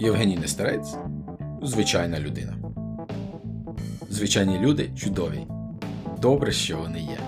Євгеній 0.00 0.36
Нестерець 0.38 0.96
звичайна 1.62 2.20
людина. 2.20 2.56
Звичайні 4.10 4.58
люди 4.58 4.90
чудові. 4.96 5.46
Добре, 6.22 6.52
що 6.52 6.78
вони 6.78 7.00
є. 7.00 7.18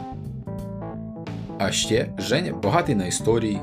А 1.58 1.72
ще 1.72 2.12
Женя 2.18 2.52
багатий 2.52 2.94
на 2.94 3.06
історії, 3.06 3.60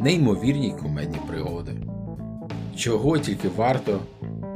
неймовірні 0.00 0.74
кумедні 0.82 1.18
пригоди. 1.28 1.72
Чого 2.76 3.18
тільки 3.18 3.48
варто 3.48 4.00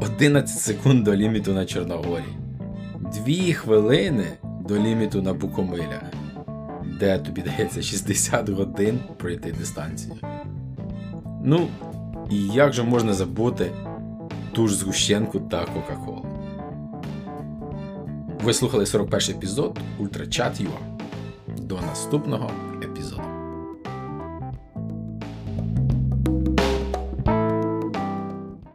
11 0.01 0.59
секунд 0.59 1.05
до 1.05 1.17
ліміту 1.17 1.53
на 1.53 1.67
Чорногорі, 1.67 2.44
2 3.05 3.53
хвилини 3.53 4.27
до 4.69 4.79
ліміту 4.79 5.23
на 5.23 5.35
Букомилях, 5.35 6.03
де 7.01 7.19
тобі 7.19 7.43
дається 7.43 7.83
60 7.83 8.49
годин 8.49 9.01
пройти 9.17 9.53
дистанцію. 9.53 10.15
Ну, 11.45 11.69
і 12.31 12.49
як 12.49 12.73
же 12.73 12.83
можна 12.83 13.13
забути 13.13 13.71
ту 14.53 14.69
ж 14.69 14.77
згущенку 14.77 15.41
та 15.41 15.65
Кока-Колу? 15.65 16.27
Ви 18.45 18.53
слухали 18.53 18.87
41 18.87 19.37
епізод 19.37 19.79
Ультрачат.ua. 19.99 20.79
До 21.59 21.81
наступного 21.81 22.51